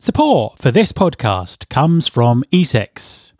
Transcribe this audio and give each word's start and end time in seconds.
Support 0.00 0.60
for 0.60 0.70
this 0.70 0.92
podcast 0.92 1.68
comes 1.68 2.06
from 2.06 2.44
ESIX. 2.52 3.32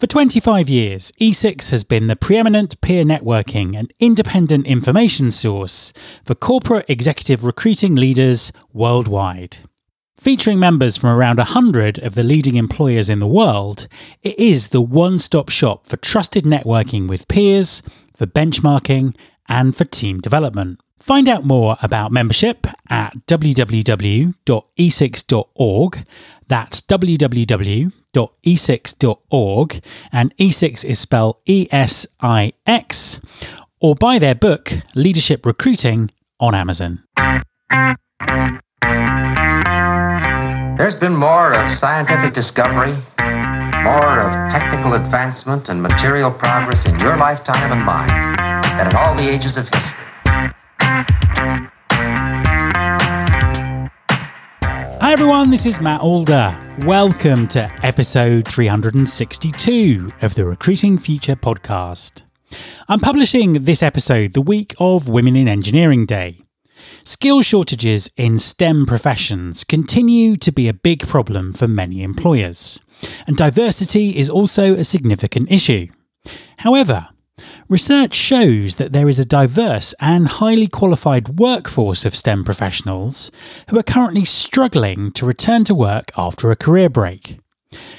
For 0.00 0.08
25 0.08 0.68
years, 0.68 1.12
ESIX 1.20 1.70
has 1.70 1.84
been 1.84 2.08
the 2.08 2.16
preeminent 2.16 2.80
peer 2.80 3.04
networking 3.04 3.78
and 3.78 3.94
independent 4.00 4.66
information 4.66 5.30
source 5.30 5.92
for 6.24 6.34
corporate 6.34 6.90
executive 6.90 7.44
recruiting 7.44 7.94
leaders 7.94 8.52
worldwide. 8.72 9.58
Featuring 10.16 10.58
members 10.58 10.96
from 10.96 11.10
around 11.10 11.36
100 11.36 12.00
of 12.00 12.16
the 12.16 12.24
leading 12.24 12.56
employers 12.56 13.08
in 13.08 13.20
the 13.20 13.28
world, 13.28 13.86
it 14.24 14.36
is 14.36 14.68
the 14.68 14.82
one 14.82 15.20
stop 15.20 15.50
shop 15.50 15.86
for 15.86 15.98
trusted 15.98 16.42
networking 16.42 17.08
with 17.08 17.28
peers, 17.28 17.80
for 18.12 18.26
benchmarking, 18.26 19.14
and 19.48 19.76
for 19.76 19.84
team 19.84 20.18
development. 20.20 20.80
Find 21.02 21.28
out 21.28 21.44
more 21.44 21.76
about 21.82 22.12
membership 22.12 22.64
at 22.88 23.26
www.esix.org. 23.26 24.32
That's 26.46 26.80
www.esix.org, 26.82 27.90
and 30.12 30.36
ESIX 30.36 30.84
is 30.84 31.00
spelled 31.00 31.38
E 31.44 31.66
S 31.72 32.06
I 32.20 32.52
X, 32.68 33.18
or 33.80 33.96
buy 33.96 34.20
their 34.20 34.36
book, 34.36 34.70
Leadership 34.94 35.44
Recruiting, 35.44 36.12
on 36.38 36.54
Amazon. 36.54 37.02
There's 40.78 40.94
been 41.00 41.16
more 41.16 41.50
of 41.50 41.78
scientific 41.80 42.32
discovery, 42.32 42.94
more 43.82 44.20
of 44.20 44.52
technical 44.52 44.94
advancement 44.94 45.68
and 45.68 45.82
material 45.82 46.30
progress 46.30 46.88
in 46.88 46.96
your 47.00 47.16
lifetime 47.16 47.72
and 47.72 47.84
mine 47.84 48.06
than 48.78 48.86
in 48.86 48.94
all 48.94 49.16
the 49.16 49.28
ages 49.28 49.56
of 49.56 49.64
history. 49.64 50.11
Hi 55.00 55.12
everyone, 55.12 55.48
this 55.48 55.64
is 55.64 55.80
Matt 55.80 56.02
Alder. 56.02 56.54
Welcome 56.80 57.48
to 57.48 57.72
episode 57.82 58.46
362 58.46 60.12
of 60.20 60.34
the 60.34 60.44
Recruiting 60.44 60.98
Future 60.98 61.34
podcast. 61.34 62.24
I'm 62.90 63.00
publishing 63.00 63.64
this 63.64 63.82
episode 63.82 64.34
the 64.34 64.42
week 64.42 64.74
of 64.78 65.08
Women 65.08 65.34
in 65.34 65.48
Engineering 65.48 66.04
Day. 66.04 66.42
Skill 67.04 67.40
shortages 67.40 68.10
in 68.18 68.36
STEM 68.36 68.84
professions 68.84 69.64
continue 69.64 70.36
to 70.36 70.52
be 70.52 70.68
a 70.68 70.74
big 70.74 71.08
problem 71.08 71.54
for 71.54 71.66
many 71.66 72.02
employers, 72.02 72.82
and 73.26 73.38
diversity 73.38 74.18
is 74.18 74.28
also 74.28 74.74
a 74.74 74.84
significant 74.84 75.50
issue. 75.50 75.86
However, 76.58 77.08
Research 77.68 78.14
shows 78.14 78.76
that 78.76 78.92
there 78.92 79.08
is 79.08 79.18
a 79.18 79.24
diverse 79.24 79.94
and 80.00 80.28
highly 80.28 80.66
qualified 80.66 81.38
workforce 81.38 82.04
of 82.04 82.14
STEM 82.14 82.44
professionals 82.44 83.30
who 83.70 83.78
are 83.78 83.82
currently 83.82 84.24
struggling 84.24 85.12
to 85.12 85.26
return 85.26 85.64
to 85.64 85.74
work 85.74 86.10
after 86.16 86.50
a 86.50 86.56
career 86.56 86.88
break. 86.88 87.38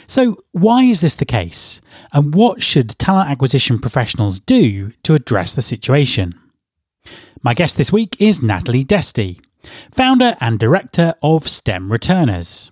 So, 0.05 0.38
why 0.52 0.83
is 0.83 1.02
this 1.02 1.16
the 1.16 1.25
case? 1.25 1.81
And 2.11 2.36
what 2.36 2.61
should 2.61 2.97
talent 2.99 3.30
acquisition 3.30 3.80
professionals 3.80 4.39
do 4.39 4.91
to 5.03 5.16
address 5.16 5.55
the 5.55 5.61
situation? 5.61 6.33
My 7.41 7.53
guest 7.53 7.77
this 7.77 7.91
week 7.91 8.16
is 8.19 8.41
Natalie 8.41 8.86
Desty, 8.86 9.39
founder 9.91 10.36
and 10.39 10.59
director 10.59 11.16
of 11.21 11.47
STEM 11.47 11.91
Returners. 11.91 12.71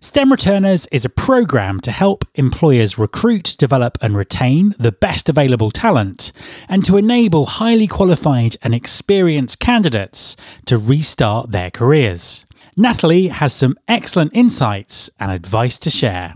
STEM 0.00 0.30
Returners 0.30 0.86
is 0.86 1.04
a 1.04 1.10
program 1.10 1.80
to 1.80 1.90
help 1.90 2.24
employers 2.34 2.98
recruit, 2.98 3.54
develop, 3.58 3.98
and 4.02 4.16
retain 4.16 4.74
the 4.78 4.92
best 4.92 5.28
available 5.28 5.70
talent, 5.70 6.32
and 6.68 6.84
to 6.84 6.96
enable 6.96 7.46
highly 7.46 7.86
qualified 7.86 8.56
and 8.62 8.74
experienced 8.74 9.60
candidates 9.60 10.36
to 10.66 10.78
restart 10.78 11.52
their 11.52 11.70
careers. 11.70 12.46
Natalie 12.76 13.28
has 13.28 13.52
some 13.52 13.76
excellent 13.88 14.30
insights 14.34 15.10
and 15.18 15.30
advice 15.30 15.78
to 15.80 15.90
share. 15.90 16.34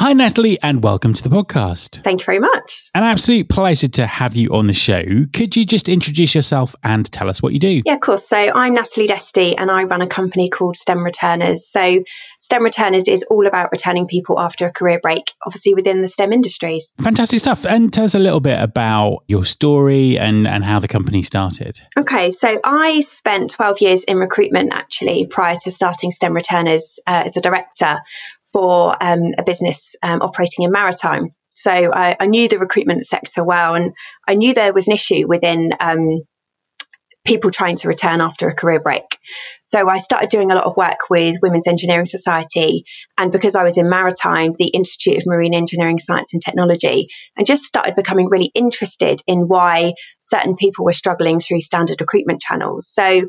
Hi, 0.00 0.12
Natalie, 0.12 0.62
and 0.62 0.80
welcome 0.80 1.12
to 1.12 1.28
the 1.28 1.28
podcast. 1.28 2.04
Thank 2.04 2.20
you 2.20 2.24
very 2.26 2.38
much. 2.38 2.88
An 2.94 3.02
absolute 3.02 3.48
pleasure 3.48 3.88
to 3.88 4.06
have 4.06 4.36
you 4.36 4.54
on 4.54 4.68
the 4.68 4.72
show. 4.72 5.02
Could 5.32 5.56
you 5.56 5.64
just 5.64 5.88
introduce 5.88 6.36
yourself 6.36 6.76
and 6.84 7.10
tell 7.10 7.28
us 7.28 7.42
what 7.42 7.52
you 7.52 7.58
do? 7.58 7.82
Yeah, 7.84 7.94
of 7.94 8.00
course. 8.00 8.24
So, 8.24 8.36
I'm 8.36 8.74
Natalie 8.74 9.08
Desty, 9.08 9.56
and 9.58 9.72
I 9.72 9.82
run 9.82 10.00
a 10.00 10.06
company 10.06 10.50
called 10.50 10.76
STEM 10.76 11.04
Returners. 11.04 11.66
So, 11.66 12.04
STEM 12.38 12.62
Returners 12.62 13.08
is 13.08 13.24
all 13.24 13.48
about 13.48 13.72
returning 13.72 14.06
people 14.06 14.38
after 14.38 14.66
a 14.66 14.72
career 14.72 15.00
break, 15.00 15.32
obviously 15.44 15.74
within 15.74 16.00
the 16.00 16.06
STEM 16.06 16.32
industries. 16.32 16.94
Fantastic 17.00 17.40
stuff. 17.40 17.66
And 17.66 17.92
tell 17.92 18.04
us 18.04 18.14
a 18.14 18.20
little 18.20 18.40
bit 18.40 18.62
about 18.62 19.24
your 19.26 19.44
story 19.44 20.16
and, 20.16 20.46
and 20.46 20.62
how 20.62 20.78
the 20.78 20.86
company 20.86 21.22
started. 21.22 21.80
Okay, 21.96 22.30
so 22.30 22.60
I 22.62 23.00
spent 23.00 23.50
12 23.50 23.80
years 23.80 24.04
in 24.04 24.18
recruitment 24.18 24.72
actually 24.72 25.26
prior 25.26 25.56
to 25.64 25.72
starting 25.72 26.12
STEM 26.12 26.34
Returners 26.34 27.00
uh, 27.04 27.24
as 27.26 27.36
a 27.36 27.40
director 27.40 27.98
for 28.52 28.96
um, 29.02 29.32
a 29.36 29.42
business 29.42 29.94
um, 30.02 30.22
operating 30.22 30.64
in 30.64 30.70
maritime. 30.70 31.34
So 31.54 31.72
I, 31.72 32.16
I, 32.18 32.26
knew 32.26 32.48
the 32.48 32.58
recruitment 32.58 33.04
sector 33.04 33.42
well, 33.42 33.74
and 33.74 33.92
I 34.26 34.34
knew 34.34 34.54
there 34.54 34.72
was 34.72 34.86
an 34.86 34.94
issue 34.94 35.26
within 35.26 35.70
um, 35.80 36.22
people 37.24 37.50
trying 37.50 37.76
to 37.76 37.88
return 37.88 38.20
after 38.20 38.48
a 38.48 38.54
career 38.54 38.80
break. 38.80 39.04
So 39.64 39.88
I 39.88 39.98
started 39.98 40.30
doing 40.30 40.50
a 40.50 40.54
lot 40.54 40.64
of 40.64 40.76
work 40.76 41.10
with 41.10 41.42
Women's 41.42 41.66
Engineering 41.66 42.06
Society, 42.06 42.84
and 43.18 43.30
because 43.30 43.54
I 43.56 43.64
was 43.64 43.76
in 43.76 43.90
maritime, 43.90 44.52
the 44.56 44.68
Institute 44.68 45.18
of 45.18 45.26
Marine 45.26 45.52
Engineering 45.52 45.98
Science 45.98 46.32
and 46.32 46.42
Technology, 46.42 47.08
and 47.36 47.46
just 47.46 47.64
started 47.64 47.96
becoming 47.96 48.28
really 48.30 48.50
interested 48.54 49.20
in 49.26 49.48
why 49.48 49.94
certain 50.20 50.56
people 50.56 50.84
were 50.84 50.92
struggling 50.92 51.40
through 51.40 51.60
standard 51.60 52.00
recruitment 52.00 52.40
channels. 52.40 52.88
So 52.88 53.28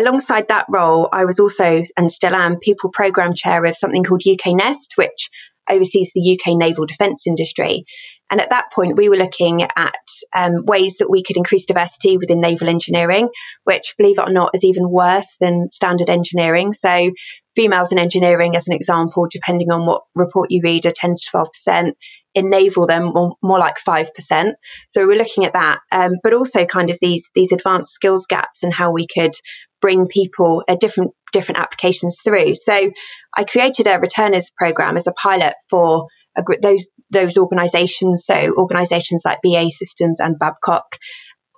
alongside 0.00 0.48
that 0.48 0.66
role, 0.68 1.08
I 1.12 1.24
was 1.24 1.38
also 1.38 1.82
and 1.96 2.10
still 2.10 2.34
am 2.34 2.58
people 2.58 2.90
program 2.92 3.34
chair 3.34 3.64
of 3.64 3.76
something 3.76 4.04
called 4.04 4.22
UK 4.26 4.54
Nest, 4.56 4.94
which 4.96 5.30
oversees 5.68 6.10
the 6.14 6.38
UK 6.38 6.56
naval 6.56 6.86
defence 6.86 7.26
industry. 7.26 7.84
And 8.30 8.40
at 8.40 8.50
that 8.50 8.70
point, 8.72 8.96
we 8.96 9.08
were 9.08 9.16
looking 9.16 9.62
at 9.62 9.94
um, 10.34 10.64
ways 10.64 10.96
that 10.96 11.10
we 11.10 11.24
could 11.24 11.36
increase 11.36 11.66
diversity 11.66 12.16
within 12.16 12.40
naval 12.40 12.68
engineering, 12.68 13.28
which, 13.64 13.94
believe 13.98 14.18
it 14.18 14.28
or 14.28 14.30
not, 14.30 14.52
is 14.54 14.64
even 14.64 14.88
worse 14.88 15.36
than 15.40 15.68
standard 15.70 16.08
engineering. 16.08 16.72
So, 16.72 17.10
females 17.56 17.90
in 17.90 17.98
engineering, 17.98 18.54
as 18.54 18.68
an 18.68 18.74
example, 18.74 19.26
depending 19.28 19.72
on 19.72 19.84
what 19.84 20.02
report 20.14 20.52
you 20.52 20.60
read, 20.62 20.86
are 20.86 20.92
10 20.92 21.16
to 21.16 21.46
12%. 21.74 21.92
In 22.32 22.48
naval, 22.48 22.86
then 22.86 23.06
more, 23.06 23.34
more 23.42 23.58
like 23.58 23.78
5%. 23.84 24.52
So, 24.88 25.06
we're 25.08 25.18
looking 25.18 25.44
at 25.44 25.54
that, 25.54 25.80
um, 25.90 26.12
but 26.22 26.32
also 26.32 26.66
kind 26.66 26.90
of 26.90 26.98
these, 27.00 27.30
these 27.34 27.50
advanced 27.50 27.92
skills 27.92 28.26
gaps 28.28 28.62
and 28.62 28.72
how 28.72 28.92
we 28.92 29.08
could 29.12 29.32
bring 29.80 30.06
people 30.06 30.62
a 30.68 30.76
different 30.76 31.12
different 31.32 31.60
applications 31.60 32.20
through. 32.22 32.54
So 32.54 32.90
I 33.36 33.44
created 33.44 33.86
a 33.86 33.98
returners 33.98 34.50
program 34.56 34.96
as 34.96 35.06
a 35.06 35.12
pilot 35.12 35.54
for 35.68 36.08
a, 36.36 36.42
those 36.60 36.88
those 37.10 37.38
organisations. 37.38 38.24
So 38.24 38.54
organisations 38.56 39.22
like 39.24 39.42
BAE 39.42 39.70
Systems 39.70 40.20
and 40.20 40.38
Babcock. 40.38 40.96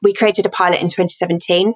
We 0.03 0.15
created 0.15 0.47
a 0.47 0.51
pilot 0.51 0.81
in 0.81 0.89
2017. 0.89 1.75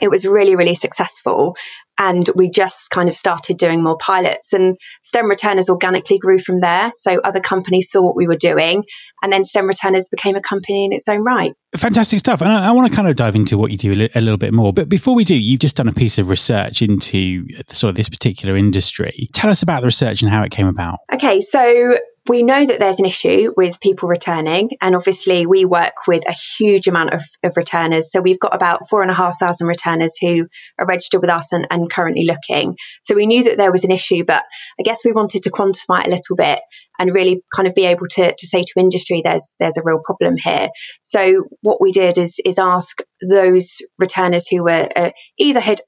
It 0.00 0.08
was 0.08 0.26
really 0.26 0.56
really 0.56 0.74
successful, 0.74 1.56
and 2.00 2.28
we 2.34 2.48
just 2.48 2.88
kind 2.90 3.10
of 3.10 3.14
started 3.14 3.58
doing 3.58 3.82
more 3.82 3.98
pilots 3.98 4.54
and 4.54 4.78
STEM 5.02 5.28
returners 5.28 5.68
organically 5.68 6.18
grew 6.18 6.38
from 6.38 6.60
there. 6.60 6.92
So 6.94 7.20
other 7.22 7.40
companies 7.40 7.90
saw 7.90 8.00
what 8.00 8.16
we 8.16 8.26
were 8.26 8.36
doing 8.36 8.84
and 9.22 9.30
then 9.30 9.44
STEM 9.44 9.66
returners 9.66 10.08
became 10.08 10.34
a 10.34 10.40
company 10.40 10.86
in 10.86 10.94
its 10.94 11.06
own 11.08 11.22
right. 11.22 11.52
Fantastic 11.76 12.18
stuff. 12.18 12.40
And 12.40 12.50
I, 12.50 12.68
I 12.68 12.70
want 12.70 12.90
to 12.90 12.96
kind 12.96 13.06
of 13.06 13.16
dive 13.16 13.36
into 13.36 13.58
what 13.58 13.70
you 13.70 13.76
do 13.76 13.92
a, 13.92 13.94
li- 13.94 14.10
a, 14.14 14.20
little 14.22 14.38
bit 14.38 14.54
more. 14.54 14.72
But 14.72 14.88
before 14.88 15.14
we 15.14 15.24
do, 15.24 15.38
you've 15.38 15.60
just 15.60 15.76
done 15.76 15.88
a 15.88 15.92
piece 15.92 16.16
of 16.16 16.30
research 16.30 16.80
into 16.80 17.46
uh, 17.58 17.62
sort 17.68 17.90
of 17.90 17.96
this 17.96 18.08
particular 18.08 18.56
industry. 18.56 19.28
Tell 19.34 19.50
us 19.50 19.62
about 19.62 19.82
the 19.82 19.86
research 19.86 20.22
and 20.22 20.30
how 20.30 20.42
it 20.42 20.50
came 20.50 20.68
about. 20.68 21.00
Okay, 21.12 21.42
so 21.42 21.98
we 22.30 22.44
know 22.44 22.64
that 22.64 22.78
there's 22.78 23.00
an 23.00 23.06
issue 23.06 23.52
with 23.56 23.80
people 23.80 24.08
returning, 24.08 24.70
and 24.80 24.94
obviously 24.94 25.46
we 25.46 25.64
work 25.64 25.94
with 26.06 26.28
a 26.28 26.32
huge 26.32 26.86
amount 26.86 27.12
of, 27.12 27.24
of 27.42 27.56
returners. 27.56 28.12
So 28.12 28.20
we've 28.20 28.38
got 28.38 28.54
about 28.54 28.88
four 28.88 29.02
and 29.02 29.10
a 29.10 29.14
half 29.14 29.40
thousand 29.40 29.66
returners 29.66 30.16
who 30.16 30.46
are 30.78 30.86
registered 30.86 31.22
with 31.22 31.30
us 31.30 31.52
and, 31.52 31.66
and 31.72 31.90
currently 31.90 32.26
looking. 32.26 32.76
So 33.02 33.16
we 33.16 33.26
knew 33.26 33.42
that 33.44 33.58
there 33.58 33.72
was 33.72 33.82
an 33.82 33.90
issue, 33.90 34.22
but 34.24 34.44
I 34.78 34.84
guess 34.84 35.04
we 35.04 35.10
wanted 35.10 35.42
to 35.42 35.50
quantify 35.50 36.02
it 36.02 36.06
a 36.06 36.10
little 36.10 36.36
bit 36.36 36.60
and 37.00 37.12
really 37.12 37.42
kind 37.52 37.66
of 37.66 37.74
be 37.74 37.86
able 37.86 38.06
to, 38.06 38.32
to 38.32 38.46
say 38.46 38.62
to 38.62 38.72
industry 38.78 39.22
there's 39.24 39.56
there's 39.58 39.76
a 39.76 39.82
real 39.82 40.00
problem 40.04 40.36
here. 40.36 40.68
So 41.02 41.48
what 41.62 41.80
we 41.80 41.90
did 41.90 42.16
is 42.16 42.40
is 42.44 42.60
ask 42.60 43.00
those 43.28 43.78
returners 43.98 44.46
who 44.46 44.62
were 44.62 44.88
uh, 44.94 45.10
either 45.36 45.58
had 45.58 45.80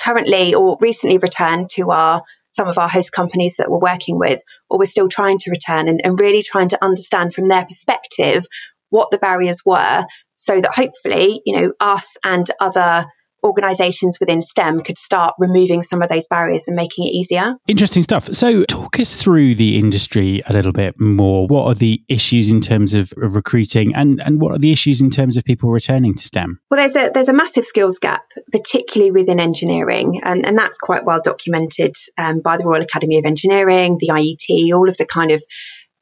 currently 0.00 0.54
or 0.54 0.78
recently 0.80 1.18
returned 1.18 1.70
to 1.70 1.90
our 1.90 2.22
some 2.50 2.68
of 2.68 2.78
our 2.78 2.88
host 2.88 3.12
companies 3.12 3.56
that 3.56 3.70
we're 3.70 3.78
working 3.78 4.18
with, 4.18 4.42
or 4.68 4.78
we're 4.78 4.84
still 4.84 5.08
trying 5.08 5.38
to 5.38 5.50
return 5.50 5.88
and, 5.88 6.00
and 6.04 6.20
really 6.20 6.42
trying 6.42 6.68
to 6.68 6.84
understand 6.84 7.32
from 7.32 7.48
their 7.48 7.64
perspective 7.64 8.46
what 8.90 9.10
the 9.10 9.18
barriers 9.18 9.64
were 9.64 10.04
so 10.34 10.60
that 10.60 10.74
hopefully, 10.74 11.40
you 11.44 11.56
know, 11.56 11.72
us 11.80 12.16
and 12.24 12.46
other 12.60 13.06
organisations 13.42 14.18
within 14.20 14.40
STEM 14.40 14.82
could 14.82 14.98
start 14.98 15.34
removing 15.38 15.82
some 15.82 16.02
of 16.02 16.08
those 16.08 16.26
barriers 16.26 16.68
and 16.68 16.76
making 16.76 17.06
it 17.06 17.10
easier. 17.10 17.54
Interesting 17.68 18.02
stuff. 18.02 18.34
So, 18.34 18.64
talk 18.64 18.98
us 19.00 19.20
through 19.20 19.54
the 19.54 19.78
industry 19.78 20.42
a 20.46 20.52
little 20.52 20.72
bit 20.72 21.00
more. 21.00 21.46
What 21.46 21.66
are 21.66 21.74
the 21.74 22.02
issues 22.08 22.48
in 22.48 22.60
terms 22.60 22.94
of 22.94 23.12
recruiting, 23.16 23.94
and 23.94 24.20
and 24.20 24.40
what 24.40 24.52
are 24.52 24.58
the 24.58 24.72
issues 24.72 25.00
in 25.00 25.10
terms 25.10 25.36
of 25.36 25.44
people 25.44 25.70
returning 25.70 26.14
to 26.14 26.22
STEM? 26.22 26.60
Well, 26.70 26.78
there's 26.78 26.96
a 26.96 27.10
there's 27.12 27.28
a 27.28 27.34
massive 27.34 27.66
skills 27.66 27.98
gap, 27.98 28.24
particularly 28.52 29.12
within 29.12 29.40
engineering, 29.40 30.20
and 30.22 30.46
and 30.46 30.58
that's 30.58 30.78
quite 30.78 31.04
well 31.04 31.20
documented 31.22 31.94
um, 32.18 32.40
by 32.40 32.56
the 32.56 32.64
Royal 32.64 32.82
Academy 32.82 33.18
of 33.18 33.24
Engineering, 33.24 33.98
the 33.98 34.08
IET, 34.08 34.74
all 34.74 34.88
of 34.88 34.96
the 34.96 35.06
kind 35.06 35.30
of 35.30 35.42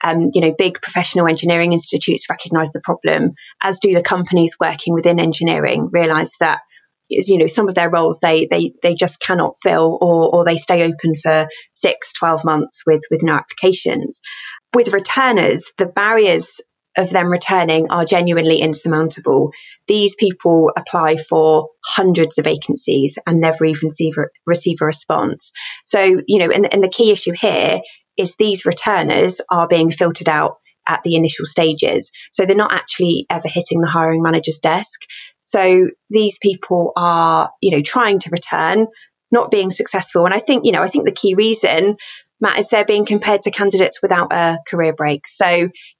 um, 0.02 0.30
you 0.32 0.40
know, 0.40 0.54
big 0.56 0.80
professional 0.80 1.26
engineering 1.26 1.72
institutes 1.72 2.30
recognise 2.30 2.70
the 2.70 2.80
problem, 2.80 3.30
as 3.60 3.80
do 3.80 3.94
the 3.94 4.02
companies 4.02 4.56
working 4.60 4.94
within 4.94 5.18
engineering 5.18 5.90
realise 5.92 6.32
that 6.38 6.60
you 7.08 7.38
know 7.38 7.46
some 7.46 7.68
of 7.68 7.74
their 7.74 7.90
roles 7.90 8.20
they 8.20 8.46
they 8.46 8.72
they 8.82 8.94
just 8.94 9.20
cannot 9.20 9.56
fill 9.62 9.98
or 10.00 10.34
or 10.34 10.44
they 10.44 10.56
stay 10.56 10.82
open 10.82 11.14
for 11.16 11.48
six 11.74 12.12
12 12.14 12.44
months 12.44 12.82
with 12.86 13.02
with 13.10 13.22
no 13.22 13.34
applications 13.34 14.20
with 14.74 14.92
returners 14.92 15.72
the 15.78 15.86
barriers 15.86 16.60
of 16.96 17.10
them 17.10 17.28
returning 17.28 17.90
are 17.90 18.04
genuinely 18.04 18.58
insurmountable 18.58 19.52
these 19.86 20.16
people 20.16 20.70
apply 20.76 21.16
for 21.16 21.68
hundreds 21.84 22.38
of 22.38 22.44
vacancies 22.44 23.18
and 23.26 23.40
never 23.40 23.64
even 23.64 23.88
receive 23.88 24.14
receive 24.46 24.78
a 24.80 24.86
response 24.86 25.52
so 25.84 26.00
you 26.26 26.38
know 26.38 26.50
and, 26.50 26.72
and 26.72 26.82
the 26.82 26.88
key 26.88 27.10
issue 27.10 27.32
here 27.32 27.80
is 28.16 28.34
these 28.34 28.66
returners 28.66 29.40
are 29.48 29.68
being 29.68 29.92
filtered 29.92 30.28
out 30.28 30.56
at 30.88 31.02
the 31.04 31.14
initial 31.14 31.44
stages. 31.44 32.10
So 32.32 32.44
they're 32.46 32.56
not 32.56 32.72
actually 32.72 33.26
ever 33.28 33.46
hitting 33.46 33.80
the 33.80 33.88
hiring 33.88 34.22
manager's 34.22 34.58
desk. 34.58 35.02
So 35.48 35.88
these 36.10 36.38
people 36.38 36.92
are, 36.94 37.50
you 37.62 37.70
know, 37.70 37.80
trying 37.80 38.18
to 38.20 38.30
return, 38.30 38.86
not 39.30 39.50
being 39.50 39.70
successful. 39.70 40.26
And 40.26 40.34
I 40.34 40.40
think, 40.40 40.66
you 40.66 40.72
know, 40.72 40.82
I 40.82 40.88
think 40.88 41.06
the 41.06 41.12
key 41.12 41.34
reason, 41.34 41.96
Matt, 42.38 42.58
is 42.58 42.68
they're 42.68 42.84
being 42.84 43.06
compared 43.06 43.40
to 43.42 43.50
candidates 43.50 44.02
without 44.02 44.30
a 44.30 44.58
career 44.68 44.92
break. 44.92 45.26
So, 45.26 45.48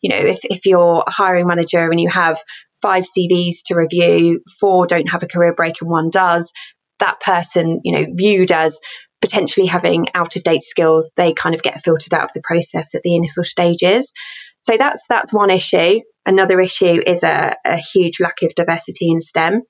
you 0.03 0.11
know, 0.11 0.19
if, 0.19 0.41
if 0.43 0.67
you're 0.67 1.03
a 1.07 1.11
hiring 1.11 1.47
manager 1.47 1.91
and 1.91 1.99
you 1.99 2.11
have 2.11 2.39
five 2.83 3.05
CVs 3.05 3.63
to 3.67 3.75
review, 3.75 4.43
four 4.61 4.87
don't 4.87 5.11
have 5.11 5.23
a 5.23 5.27
career 5.27 5.55
break 5.55 5.81
and 5.81 5.91
one 5.91 6.11
does, 6.11 6.53
that 6.99 7.19
person, 7.21 7.81
you 7.85 7.95
know, 7.95 8.07
viewed 8.15 8.53
as 8.53 8.79
potentially 9.21 9.67
having 9.67 10.07
out 10.15 10.37
of 10.37 10.43
date 10.43 10.63
skills, 10.63 11.11
they 11.17 11.35
kind 11.35 11.55
of 11.55 11.63
get 11.63 11.83
filtered 11.83 12.15
out 12.15 12.25
of 12.25 12.33
the 12.35 12.43
process 12.43 12.95
at 12.95 13.03
the 13.03 13.17
initial 13.17 13.45
stages. 13.45 14.13
So 14.61 14.77
that's 14.77 15.05
that's 15.09 15.33
one 15.33 15.51
issue. 15.51 16.01
Another 16.27 16.61
issue 16.61 17.01
is 17.07 17.23
a, 17.23 17.57
a 17.65 17.77
huge 17.77 18.21
lack 18.21 18.43
of 18.43 18.55
diversity 18.55 19.11
in 19.11 19.21
STEM. 19.21 19.63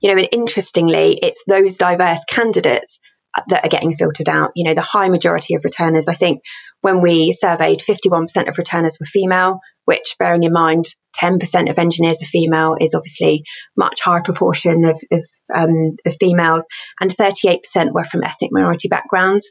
You 0.00 0.10
know, 0.10 0.18
and 0.18 0.28
interestingly, 0.32 1.18
it's 1.20 1.42
those 1.46 1.76
diverse 1.76 2.24
candidates 2.28 3.00
that 3.48 3.64
are 3.64 3.68
getting 3.68 3.94
filtered 3.94 4.28
out. 4.28 4.52
You 4.54 4.64
know, 4.64 4.74
the 4.74 4.80
high 4.80 5.08
majority 5.08 5.54
of 5.54 5.64
returners, 5.64 6.08
I 6.08 6.14
think 6.14 6.42
when 6.80 7.00
we 7.00 7.32
surveyed, 7.32 7.80
51% 7.80 8.48
of 8.48 8.58
returners 8.58 8.98
were 9.00 9.06
female, 9.06 9.60
which 9.84 10.16
bearing 10.18 10.42
in 10.42 10.52
mind 10.52 10.84
10% 11.20 11.70
of 11.70 11.78
engineers 11.78 12.22
are 12.22 12.26
female 12.26 12.76
is 12.80 12.94
obviously 12.94 13.44
much 13.76 14.00
higher 14.00 14.22
proportion 14.22 14.84
of, 14.84 15.00
of, 15.10 15.24
um, 15.52 15.96
of 16.06 16.16
females, 16.20 16.66
and 17.00 17.10
38% 17.10 17.92
were 17.92 18.04
from 18.04 18.22
ethnic 18.22 18.50
minority 18.52 18.88
backgrounds 18.88 19.50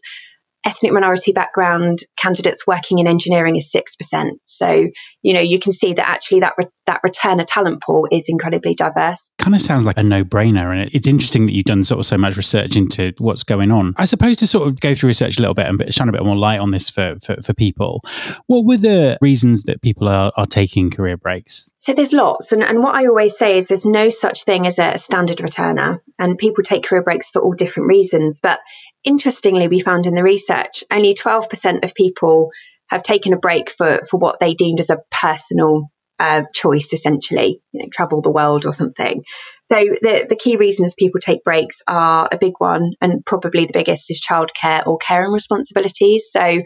ethnic 0.67 0.91
minority 0.91 1.31
background 1.31 1.99
candidates 2.17 2.67
working 2.67 2.99
in 2.99 3.07
engineering 3.07 3.55
is 3.55 3.71
6%. 3.73 4.31
So, 4.43 4.87
you 5.21 5.33
know, 5.33 5.39
you 5.39 5.59
can 5.59 5.71
see 5.71 5.93
that 5.93 6.07
actually 6.07 6.41
that, 6.41 6.55
re- 6.57 6.67
that 6.87 6.99
returner 7.05 7.45
talent 7.47 7.81
pool 7.81 8.05
is 8.11 8.27
incredibly 8.27 8.75
diverse. 8.75 9.31
Kind 9.39 9.55
of 9.55 9.61
sounds 9.61 9.85
like 9.85 9.97
a 9.97 10.03
no 10.03 10.25
brainer. 10.25 10.75
And 10.75 10.93
it's 10.93 11.07
interesting 11.07 11.45
that 11.45 11.53
you've 11.53 11.63
done 11.63 11.85
sort 11.85 11.99
of 11.99 12.05
so 12.05 12.17
much 12.17 12.35
research 12.35 12.75
into 12.75 13.13
what's 13.17 13.43
going 13.43 13.71
on. 13.71 13.93
I 13.95 14.03
suppose 14.03 14.35
to 14.37 14.47
sort 14.47 14.67
of 14.67 14.81
go 14.81 14.93
through 14.93 15.07
research 15.07 15.37
a 15.37 15.41
little 15.41 15.53
bit 15.53 15.67
and 15.67 15.93
shine 15.93 16.09
a 16.09 16.11
bit 16.11 16.25
more 16.25 16.35
light 16.35 16.59
on 16.59 16.71
this 16.71 16.89
for, 16.89 17.15
for, 17.23 17.41
for 17.41 17.53
people, 17.53 18.01
what 18.47 18.65
were 18.65 18.77
the 18.77 19.17
reasons 19.21 19.63
that 19.63 19.81
people 19.81 20.09
are, 20.09 20.33
are 20.35 20.45
taking 20.45 20.91
career 20.91 21.15
breaks? 21.15 21.73
So 21.77 21.93
there's 21.93 22.11
lots. 22.11 22.51
And, 22.51 22.61
and 22.61 22.83
what 22.83 22.93
I 22.93 23.07
always 23.07 23.37
say 23.37 23.57
is 23.57 23.69
there's 23.69 23.85
no 23.85 24.09
such 24.09 24.43
thing 24.43 24.67
as 24.67 24.79
a 24.79 24.97
standard 24.97 25.37
returner. 25.37 26.01
And 26.19 26.37
people 26.37 26.65
take 26.65 26.83
career 26.83 27.03
breaks 27.03 27.29
for 27.29 27.41
all 27.41 27.53
different 27.53 27.87
reasons. 27.87 28.41
But 28.41 28.59
interestingly, 29.03 29.67
we 29.67 29.81
found 29.81 30.05
in 30.05 30.15
the 30.15 30.23
research 30.23 30.83
only 30.91 31.13
12% 31.13 31.83
of 31.83 31.95
people 31.95 32.51
have 32.89 33.03
taken 33.03 33.33
a 33.33 33.37
break 33.37 33.69
for, 33.69 34.01
for 34.09 34.17
what 34.17 34.39
they 34.39 34.53
deemed 34.53 34.79
as 34.79 34.89
a 34.89 35.01
personal 35.11 35.89
uh, 36.19 36.43
choice, 36.53 36.93
essentially, 36.93 37.61
you 37.71 37.83
know, 37.83 37.89
travel 37.91 38.21
the 38.21 38.31
world 38.31 38.65
or 38.65 38.71
something. 38.71 39.23
So 39.65 39.75
the, 39.75 40.25
the 40.29 40.35
key 40.35 40.55
reasons 40.55 40.95
people 40.95 41.19
take 41.19 41.43
breaks 41.43 41.81
are 41.87 42.27
a 42.31 42.37
big 42.37 42.53
one, 42.57 42.93
and 43.01 43.23
probably 43.25 43.65
the 43.65 43.73
biggest 43.73 44.09
is 44.09 44.21
childcare 44.21 44.87
or 44.87 44.97
caring 44.97 45.31
responsibilities. 45.31 46.29
So, 46.31 46.61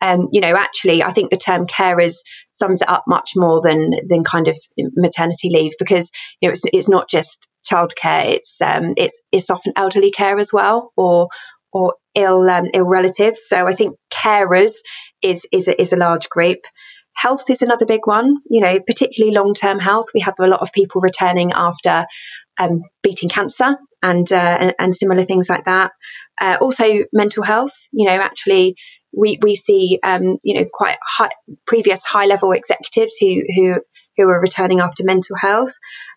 um, 0.00 0.28
you 0.32 0.40
know, 0.40 0.54
actually, 0.54 1.02
I 1.02 1.12
think 1.12 1.30
the 1.30 1.36
term 1.36 1.66
carers 1.66 2.18
sums 2.50 2.82
it 2.82 2.88
up 2.88 3.04
much 3.08 3.30
more 3.34 3.62
than 3.62 3.92
than 4.06 4.22
kind 4.22 4.48
of 4.48 4.58
maternity 4.76 5.48
leave 5.50 5.72
because 5.78 6.10
you 6.40 6.48
know 6.48 6.52
it's 6.52 6.62
it's 6.72 6.88
not 6.88 7.08
just 7.08 7.48
childcare; 7.70 8.26
it's 8.26 8.60
um, 8.60 8.94
it's 8.96 9.22
it's 9.32 9.50
often 9.50 9.72
elderly 9.74 10.10
care 10.10 10.38
as 10.38 10.52
well, 10.52 10.92
or 10.94 11.28
or 11.72 11.94
ill 12.14 12.48
um, 12.48 12.68
ill 12.72 12.86
relatives. 12.86 13.48
So 13.48 13.66
I 13.66 13.72
think 13.72 13.96
carers 14.12 14.74
is 15.22 15.46
is 15.52 15.68
a, 15.68 15.80
is 15.80 15.92
a 15.92 15.96
large 15.96 16.28
group. 16.28 16.58
Health 17.14 17.50
is 17.50 17.62
another 17.62 17.86
big 17.86 18.06
one. 18.06 18.36
You 18.46 18.60
know, 18.60 18.80
particularly 18.80 19.34
long 19.34 19.54
term 19.54 19.78
health. 19.78 20.06
We 20.14 20.20
have 20.20 20.34
a 20.40 20.46
lot 20.46 20.60
of 20.62 20.72
people 20.72 21.00
returning 21.00 21.52
after 21.54 22.06
um, 22.58 22.82
beating 23.02 23.28
cancer 23.28 23.76
and, 24.02 24.30
uh, 24.30 24.36
and, 24.60 24.74
and 24.78 24.94
similar 24.94 25.24
things 25.24 25.48
like 25.48 25.64
that. 25.64 25.92
Uh, 26.40 26.58
also, 26.60 26.84
mental 27.12 27.42
health. 27.42 27.74
You 27.92 28.06
know, 28.06 28.14
actually, 28.14 28.76
we 29.12 29.38
we 29.42 29.54
see 29.54 29.98
um, 30.02 30.38
you 30.42 30.54
know 30.54 30.66
quite 30.72 30.96
high, 31.02 31.30
previous 31.66 32.04
high 32.04 32.26
level 32.26 32.52
executives 32.52 33.16
who 33.20 33.42
who 33.54 33.74
who 34.16 34.28
are 34.28 34.40
returning 34.40 34.80
after 34.80 35.04
mental 35.04 35.36
health. 35.36 35.72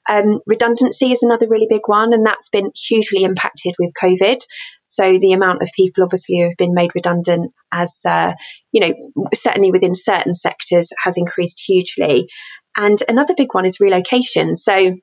Um, 0.08 0.40
redundancy 0.46 1.12
is 1.12 1.24
another 1.24 1.48
really 1.50 1.68
big 1.70 1.82
one, 1.86 2.14
and 2.14 2.26
that's 2.26 2.50
been 2.50 2.72
hugely 2.76 3.24
impacted 3.24 3.76
with 3.80 3.94
COVID. 4.02 4.40
So 4.86 5.18
the 5.18 5.34
amount 5.34 5.62
of 5.62 5.70
people, 5.76 6.04
obviously, 6.04 6.40
who 6.40 6.46
have 6.46 6.58
been 6.58 6.74
made 6.74 6.92
redundant, 6.96 7.54
as 7.72 8.02
uh, 8.06 8.34
you 8.72 8.82
know, 8.82 9.28
certainly 9.34 9.72
within 9.72 9.94
certain 9.94 10.34
sectors, 10.34 10.90
has 11.04 11.18
increased 11.18 11.62
hugely. 11.66 12.30
And 12.78 13.02
another 13.08 13.34
big 13.36 13.54
one 13.54 13.66
is 13.66 13.80
relocation. 13.80 14.56
So 14.56 14.96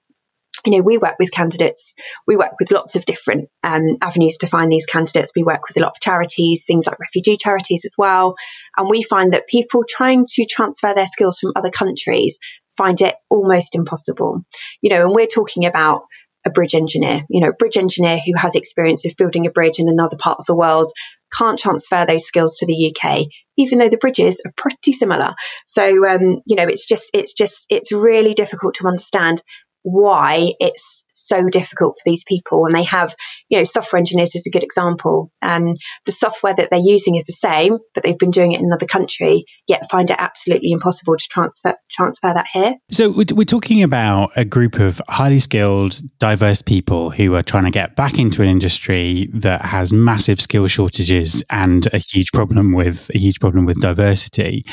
you 0.65 0.77
know, 0.77 0.83
we 0.83 0.99
work 0.99 1.17
with 1.19 1.33
candidates. 1.33 1.95
We 2.27 2.37
work 2.37 2.53
with 2.61 2.73
lots 2.73 2.95
of 2.95 3.05
different 3.05 3.49
um, 3.63 3.97
avenues 4.01 4.39
to 4.39 4.47
find 4.47 4.71
these 4.71 4.87
candidates. 4.87 5.33
We 5.35 5.43
work 5.43 5.69
with 5.69 5.77
a 5.77 5.81
lot 5.81 5.93
of 5.97 6.01
charities, 6.01 6.65
things 6.65 6.87
like 6.87 7.01
refugee 7.01 7.37
charities 7.37 7.85
as 7.85 7.95
well. 7.99 8.37
And 8.77 8.89
we 8.89 9.03
find 9.03 9.33
that 9.33 9.49
people 9.49 9.85
trying 9.89 10.25
to 10.35 10.47
transfer 10.47 10.95
their 10.95 11.07
skills 11.07 11.41
from 11.41 11.53
other 11.57 11.71
countries 11.71 12.39
find 12.77 13.01
it 13.01 13.17
almost 13.29 13.75
impossible. 13.75 14.45
You 14.81 14.91
know, 14.91 15.07
and 15.07 15.15
we're 15.15 15.27
talking 15.27 15.67
about 15.67 16.05
a 16.45 16.51
bridge 16.51 16.75
engineer, 16.75 17.25
you 17.29 17.41
know, 17.41 17.51
a 17.51 17.55
bridge 17.55 17.77
engineer 17.77 18.19
who 18.19 18.37
has 18.37 18.55
experience 18.55 19.05
of 19.05 19.17
building 19.17 19.47
a 19.47 19.51
bridge 19.51 19.79
in 19.79 19.89
another 19.89 20.17
part 20.17 20.39
of 20.41 20.47
the 20.47 20.57
world 20.57 20.91
can't 21.33 21.59
transfer 21.59 22.05
those 22.05 22.27
skills 22.27 22.59
to 22.59 22.67
the 22.67 22.95
UK, 22.95 23.27
even 23.57 23.79
though 23.79 23.89
the 23.89 23.97
bridges 23.97 24.41
are 24.45 24.53
pretty 24.57 24.93
similar. 24.93 25.35
So, 25.67 26.07
um, 26.07 26.43
you 26.47 26.57
know, 26.57 26.65
it's 26.65 26.87
just, 26.87 27.11
it's 27.15 27.33
just, 27.33 27.67
it's 27.71 27.93
really 27.93 28.35
difficult 28.35 28.75
to 28.75 28.87
understand 28.87 29.43
why 29.83 30.53
it's 30.61 31.05
so 31.13 31.49
difficult 31.49 31.97
for 31.99 32.03
these 32.05 32.25
people. 32.25 32.67
And 32.67 32.75
they 32.75 32.85
have 32.85 33.15
you 33.49 33.59
know 33.59 33.65
software 33.65 33.99
engineers 33.99 34.35
is 34.35 34.47
a 34.47 34.51
good 34.51 34.63
example. 34.63 35.31
Um, 35.43 35.75
the 36.07 36.13
software 36.13 36.55
that 36.55 36.71
they're 36.71 36.79
using 36.79 37.17
is 37.17 37.27
the 37.27 37.33
same 37.33 37.79
but 37.95 38.03
they've 38.03 38.19
been 38.19 38.31
doing 38.31 38.53
it 38.53 38.61
in 38.61 38.67
another 38.67 38.87
country 38.87 39.45
yet 39.69 39.91
find 39.91 40.11
it 40.11 40.17
absolutely 40.19 40.71
impossible 40.73 41.17
to 41.17 41.29
transfer 41.29 41.75
transfer 41.91 42.33
that 42.35 42.47
here. 42.53 42.75
So 42.91 43.11
we're 43.11 43.45
talking 43.45 43.83
about 43.83 44.31
a 44.37 44.45
group 44.45 44.79
of 44.79 45.01
highly 45.09 45.39
skilled 45.39 46.01
diverse 46.19 46.63
people 46.63 47.11
who 47.11 47.35
are 47.35 47.43
trying 47.43 47.65
to 47.65 47.71
get 47.71 47.97
back 47.97 48.19
into 48.19 48.43
an 48.43 48.49
industry 48.49 49.29
that 49.33 49.63
has 49.63 49.93
massive 49.93 50.41
skill 50.41 50.67
shortages 50.67 51.45
and 51.51 51.87
a 51.93 51.99
huge 51.99 52.33
problem 52.33 52.73
with 52.73 53.11
a 53.15 53.19
huge 53.19 53.41
problem 53.41 53.65
with 53.65 53.81
diversity. 53.81 54.65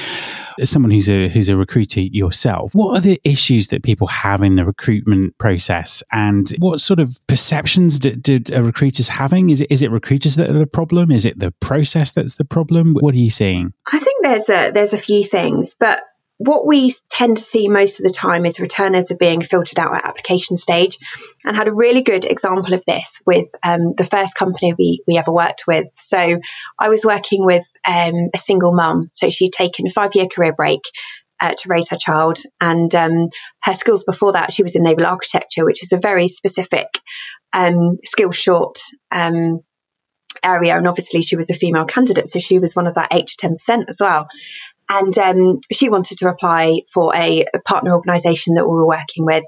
As 0.60 0.70
someone 0.70 0.92
who's 0.92 1.10
a 1.10 1.30
who's 1.30 1.50
a 1.50 1.56
recruiter 1.56 2.02
yourself, 2.02 2.74
what 2.74 2.98
are 2.98 3.02
the 3.02 3.20
issues 3.24 3.68
that 3.68 3.84
people 3.84 4.08
have 4.08 4.42
in 4.42 4.56
the 4.56 4.66
recruitment 5.00 5.38
process, 5.38 6.04
and 6.12 6.50
what 6.60 6.80
sort 6.80 7.00
of 7.00 7.20
perceptions 7.28 8.00
did, 8.00 8.22
did 8.22 8.50
recruiters 8.50 9.08
having? 9.08 9.50
Is 9.50 9.62
it 9.62 9.72
is 9.72 9.82
it 9.82 9.92
recruiters 9.92 10.36
that 10.36 10.50
are 10.50 10.54
the 10.54 10.68
problem? 10.68 11.12
Is 11.12 11.26
it 11.26 11.40
the 11.40 11.52
process 11.60 12.12
that's 12.12 12.36
the 12.36 12.46
problem? 12.46 12.96
What 13.00 13.16
are 13.16 13.20
you 13.20 13.30
seeing? 13.30 13.74
I 13.92 14.00
think 14.00 14.24
there's 14.24 14.50
a 14.50 14.72
there's 14.72 14.94
a 14.94 14.98
few 14.98 15.24
things, 15.24 15.76
but 15.80 16.02
what 16.40 16.66
we 16.66 16.94
tend 17.10 17.36
to 17.36 17.44
see 17.44 17.68
most 17.68 18.00
of 18.00 18.06
the 18.06 18.14
time 18.14 18.46
is 18.46 18.62
returners 18.62 19.12
are 19.12 19.18
being 19.18 19.42
filtered 19.42 19.78
out 19.78 19.94
at 19.94 20.06
application 20.06 20.56
stage 20.56 20.98
and 21.44 21.58
had 21.58 21.68
a 21.68 21.74
really 21.74 22.02
good 22.02 22.24
example 22.24 22.74
of 22.74 22.86
this 22.86 23.22
with 23.26 23.50
um, 23.62 23.94
the 23.98 24.06
first 24.06 24.36
company 24.36 24.74
we, 24.74 25.04
we 25.06 25.18
ever 25.18 25.34
worked 25.34 25.68
with. 25.68 25.88
So 25.96 26.40
I 26.80 26.88
was 26.88 27.04
working 27.04 27.46
with 27.46 27.68
um, 27.86 28.30
a 28.34 28.38
single 28.38 28.72
mum. 28.72 29.10
So 29.12 29.30
she'd 29.30 29.52
taken 29.52 29.86
a 29.86 29.90
five 29.90 30.16
year 30.16 30.28
career 30.28 30.54
break. 30.54 30.80
Uh, 31.42 31.54
to 31.54 31.70
raise 31.70 31.90
her 31.90 31.98
child. 31.98 32.38
And 32.60 32.94
um, 32.96 33.30
her 33.64 33.74
skills 33.74 34.04
before 34.04 34.34
that, 34.34 34.54
she 34.54 34.64
was 34.64 34.76
in 34.76 34.84
naval 34.84 35.06
architecture, 35.06 35.66
which 35.66 35.84
is 35.84 35.92
a 35.92 35.98
very 35.98 36.28
specific 36.28 36.88
um, 37.54 37.98
skill 38.04 38.32
short 38.32 38.80
um, 39.12 39.62
area. 40.44 40.76
And 40.76 40.88
obviously, 40.88 41.22
she 41.22 41.36
was 41.36 41.50
a 41.50 41.56
female 41.56 41.86
candidate, 41.86 42.28
so 42.28 42.40
she 42.40 42.60
was 42.60 42.76
one 42.76 42.88
of 42.88 42.96
that 42.96 43.10
8 43.12 43.28
to 43.28 43.48
10% 43.48 43.86
as 43.88 43.98
well. 44.00 44.28
And 44.88 45.16
um, 45.18 45.60
she 45.72 45.90
wanted 45.90 46.18
to 46.20 46.30
apply 46.30 46.82
for 46.92 47.16
a, 47.16 47.46
a 47.54 47.60
partner 47.60 47.94
organisation 47.94 48.56
that 48.56 48.66
we 48.66 48.74
were 48.74 48.88
working 48.88 49.26
with. 49.26 49.44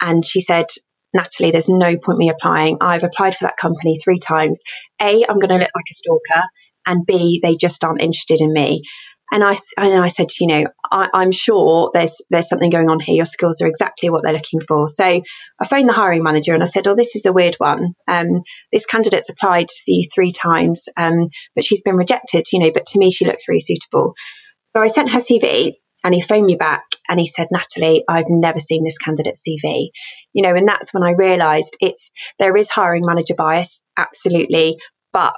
And 0.00 0.24
she 0.24 0.40
said, 0.40 0.66
Natalie, 1.14 1.50
there's 1.50 1.68
no 1.68 1.96
point 1.96 2.18
me 2.18 2.30
applying. 2.30 2.78
I've 2.80 3.04
applied 3.04 3.34
for 3.34 3.44
that 3.44 3.56
company 3.56 3.98
three 3.98 4.18
times. 4.18 4.62
A, 5.00 5.24
I'm 5.28 5.38
going 5.38 5.50
to 5.50 5.58
look 5.58 5.70
like 5.74 5.84
a 5.90 5.94
stalker, 5.94 6.46
and 6.86 7.06
B, 7.06 7.40
they 7.42 7.56
just 7.56 7.84
aren't 7.84 8.02
interested 8.02 8.40
in 8.40 8.52
me. 8.52 8.82
And 9.32 9.44
I 9.44 9.56
and 9.76 9.98
I 9.98 10.08
said, 10.08 10.28
you 10.40 10.46
know, 10.48 10.64
I, 10.90 11.08
am 11.14 11.30
sure 11.30 11.90
there's 11.94 12.20
there's 12.30 12.48
something 12.48 12.70
going 12.70 12.88
on 12.88 13.00
here. 13.00 13.14
Your 13.14 13.24
skills 13.24 13.60
are 13.62 13.68
exactly 13.68 14.10
what 14.10 14.22
they're 14.22 14.32
looking 14.32 14.60
for. 14.60 14.88
So 14.88 15.04
I 15.04 15.66
phoned 15.66 15.88
the 15.88 15.94
hiring 15.94 16.22
manager 16.22 16.54
and 16.54 16.62
I 16.62 16.66
said, 16.66 16.86
oh, 16.88 16.96
this 16.96 17.14
is 17.14 17.26
a 17.26 17.32
weird 17.32 17.54
one. 17.56 17.94
Um, 18.08 18.42
this 18.72 18.86
candidate's 18.86 19.28
applied 19.28 19.70
for 19.70 19.90
you 19.90 20.08
three 20.12 20.32
times, 20.32 20.88
um, 20.96 21.28
but 21.54 21.64
she's 21.64 21.82
been 21.82 21.96
rejected. 21.96 22.46
You 22.52 22.60
know, 22.60 22.72
but 22.72 22.86
to 22.86 22.98
me, 22.98 23.10
she 23.10 23.24
looks 23.24 23.48
really 23.48 23.60
suitable. 23.60 24.14
So 24.72 24.80
I 24.80 24.88
sent 24.88 25.10
her 25.10 25.20
CV 25.20 25.74
and 26.02 26.14
he 26.14 26.20
phoned 26.20 26.46
me 26.46 26.56
back 26.56 26.84
and 27.08 27.20
he 27.20 27.26
said, 27.26 27.48
Natalie, 27.50 28.04
I've 28.08 28.28
never 28.28 28.58
seen 28.58 28.84
this 28.84 28.98
candidate's 28.98 29.42
CV. 29.46 29.90
You 30.32 30.42
know, 30.42 30.54
and 30.54 30.66
that's 30.66 30.94
when 30.94 31.02
I 31.02 31.12
realized 31.12 31.76
it's, 31.80 32.10
there 32.38 32.56
is 32.56 32.70
hiring 32.70 33.04
manager 33.04 33.34
bias, 33.36 33.84
absolutely, 33.96 34.78
but 35.12 35.34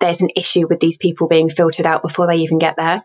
there's 0.00 0.20
an 0.20 0.30
issue 0.36 0.66
with 0.68 0.80
these 0.80 0.98
people 0.98 1.28
being 1.28 1.50
filtered 1.50 1.86
out 1.86 2.02
before 2.02 2.26
they 2.26 2.38
even 2.38 2.58
get 2.58 2.76
there. 2.76 3.04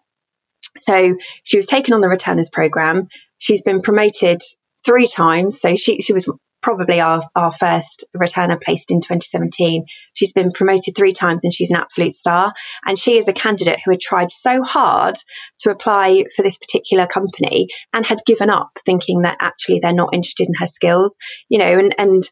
So 0.79 1.15
she 1.43 1.57
was 1.57 1.65
taken 1.65 1.93
on 1.93 2.01
the 2.01 2.09
returners 2.09 2.49
program. 2.49 3.07
She's 3.37 3.61
been 3.61 3.81
promoted 3.81 4.41
three 4.85 5.07
times. 5.07 5.59
So 5.59 5.75
she, 5.75 6.01
she 6.01 6.13
was 6.13 6.27
probably 6.61 6.99
our, 6.99 7.23
our 7.35 7.51
first 7.51 8.05
returner 8.15 8.61
placed 8.61 8.91
in 8.91 9.01
2017. 9.01 9.85
She's 10.13 10.33
been 10.33 10.51
promoted 10.51 10.95
three 10.95 11.13
times 11.13 11.43
and 11.43 11.53
she's 11.53 11.71
an 11.71 11.77
absolute 11.77 12.13
star. 12.13 12.53
And 12.85 12.97
she 12.97 13.17
is 13.17 13.27
a 13.27 13.33
candidate 13.33 13.79
who 13.83 13.91
had 13.91 13.99
tried 13.99 14.31
so 14.31 14.63
hard 14.63 15.15
to 15.61 15.71
apply 15.71 16.25
for 16.35 16.43
this 16.43 16.57
particular 16.57 17.07
company 17.07 17.67
and 17.93 18.05
had 18.05 18.19
given 18.25 18.49
up 18.49 18.69
thinking 18.85 19.23
that 19.23 19.37
actually 19.39 19.79
they're 19.79 19.93
not 19.93 20.13
interested 20.13 20.47
in 20.47 20.53
her 20.59 20.67
skills, 20.67 21.17
you 21.49 21.57
know, 21.57 21.79
and, 21.79 21.95
and 21.97 22.23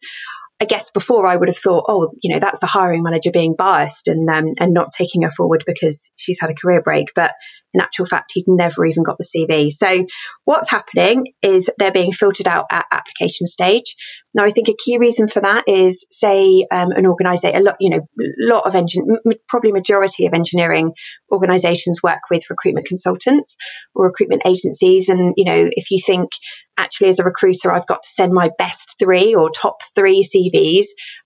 I 0.61 0.65
guess 0.65 0.91
before 0.91 1.25
I 1.25 1.37
would 1.37 1.47
have 1.47 1.57
thought, 1.57 1.85
oh, 1.87 2.11
you 2.21 2.33
know, 2.33 2.39
that's 2.39 2.59
the 2.59 2.67
hiring 2.67 3.01
manager 3.01 3.31
being 3.31 3.55
biased 3.57 4.09
and 4.09 4.29
um, 4.29 4.51
and 4.59 4.73
not 4.73 4.89
taking 4.95 5.21
her 5.21 5.31
forward 5.31 5.63
because 5.65 6.11
she's 6.17 6.39
had 6.39 6.49
a 6.49 6.53
career 6.53 6.81
break. 6.81 7.13
But 7.15 7.31
in 7.73 7.81
actual 7.81 8.05
fact, 8.05 8.31
he'd 8.33 8.45
never 8.47 8.85
even 8.85 9.03
got 9.03 9.17
the 9.17 9.23
CV. 9.23 9.71
So 9.71 10.05
what's 10.43 10.69
happening 10.69 11.33
is 11.41 11.69
they're 11.77 11.91
being 11.91 12.11
filtered 12.11 12.47
out 12.47 12.65
at 12.71 12.85
application 12.91 13.47
stage. 13.47 13.95
Now, 14.33 14.45
I 14.45 14.51
think 14.51 14.69
a 14.69 14.75
key 14.77 14.97
reason 14.97 15.27
for 15.27 15.41
that 15.41 15.67
is, 15.67 16.05
say, 16.11 16.65
um, 16.71 16.91
an 16.91 17.05
organisation, 17.05 17.57
a 17.57 17.63
lot, 17.63 17.77
you 17.79 17.89
know, 17.89 18.07
lot 18.39 18.65
of 18.65 18.75
engine, 18.75 19.05
probably 19.47 19.71
majority 19.71 20.25
of 20.25 20.33
engineering 20.33 20.93
organisations 21.31 22.01
work 22.01 22.21
with 22.29 22.49
recruitment 22.49 22.87
consultants 22.87 23.55
or 23.93 24.05
recruitment 24.05 24.43
agencies. 24.45 25.09
And, 25.09 25.33
you 25.37 25.45
know, 25.45 25.69
if 25.71 25.91
you 25.91 25.99
think 26.03 26.29
actually 26.77 27.09
as 27.09 27.19
a 27.19 27.23
recruiter, 27.23 27.71
I've 27.71 27.87
got 27.87 28.03
to 28.03 28.09
send 28.09 28.33
my 28.33 28.49
best 28.57 28.95
three 28.99 29.35
or 29.35 29.49
top 29.49 29.77
three 29.95 30.23
CVs, 30.23 30.85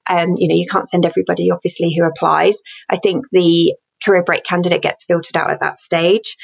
um, 0.10 0.34
you 0.38 0.48
know, 0.48 0.56
you 0.56 0.66
can't 0.70 0.88
send 0.88 1.06
everybody 1.06 1.52
obviously 1.52 1.94
who 1.96 2.06
applies. 2.06 2.62
I 2.90 2.98
think 2.98 3.26
the 3.32 3.76
career 4.04 4.24
break 4.24 4.44
candidate 4.44 4.82
gets 4.82 5.06
filtered 5.06 5.38
out 5.38 5.52
at 5.52 5.62
that 5.62 5.78
stage. 5.78 6.38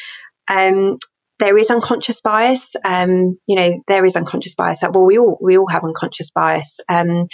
Um, 0.49 0.97
there 1.39 1.57
is 1.57 1.71
unconscious 1.71 2.21
bias. 2.21 2.75
Um, 2.83 3.37
you 3.47 3.55
know, 3.55 3.81
there 3.87 4.05
is 4.05 4.15
unconscious 4.15 4.55
bias. 4.55 4.81
Well, 4.81 5.05
we 5.05 5.17
all 5.17 5.37
we 5.41 5.57
all 5.57 5.69
have 5.69 5.83
unconscious 5.83 6.31
bias. 6.31 6.79
Um, 6.89 7.27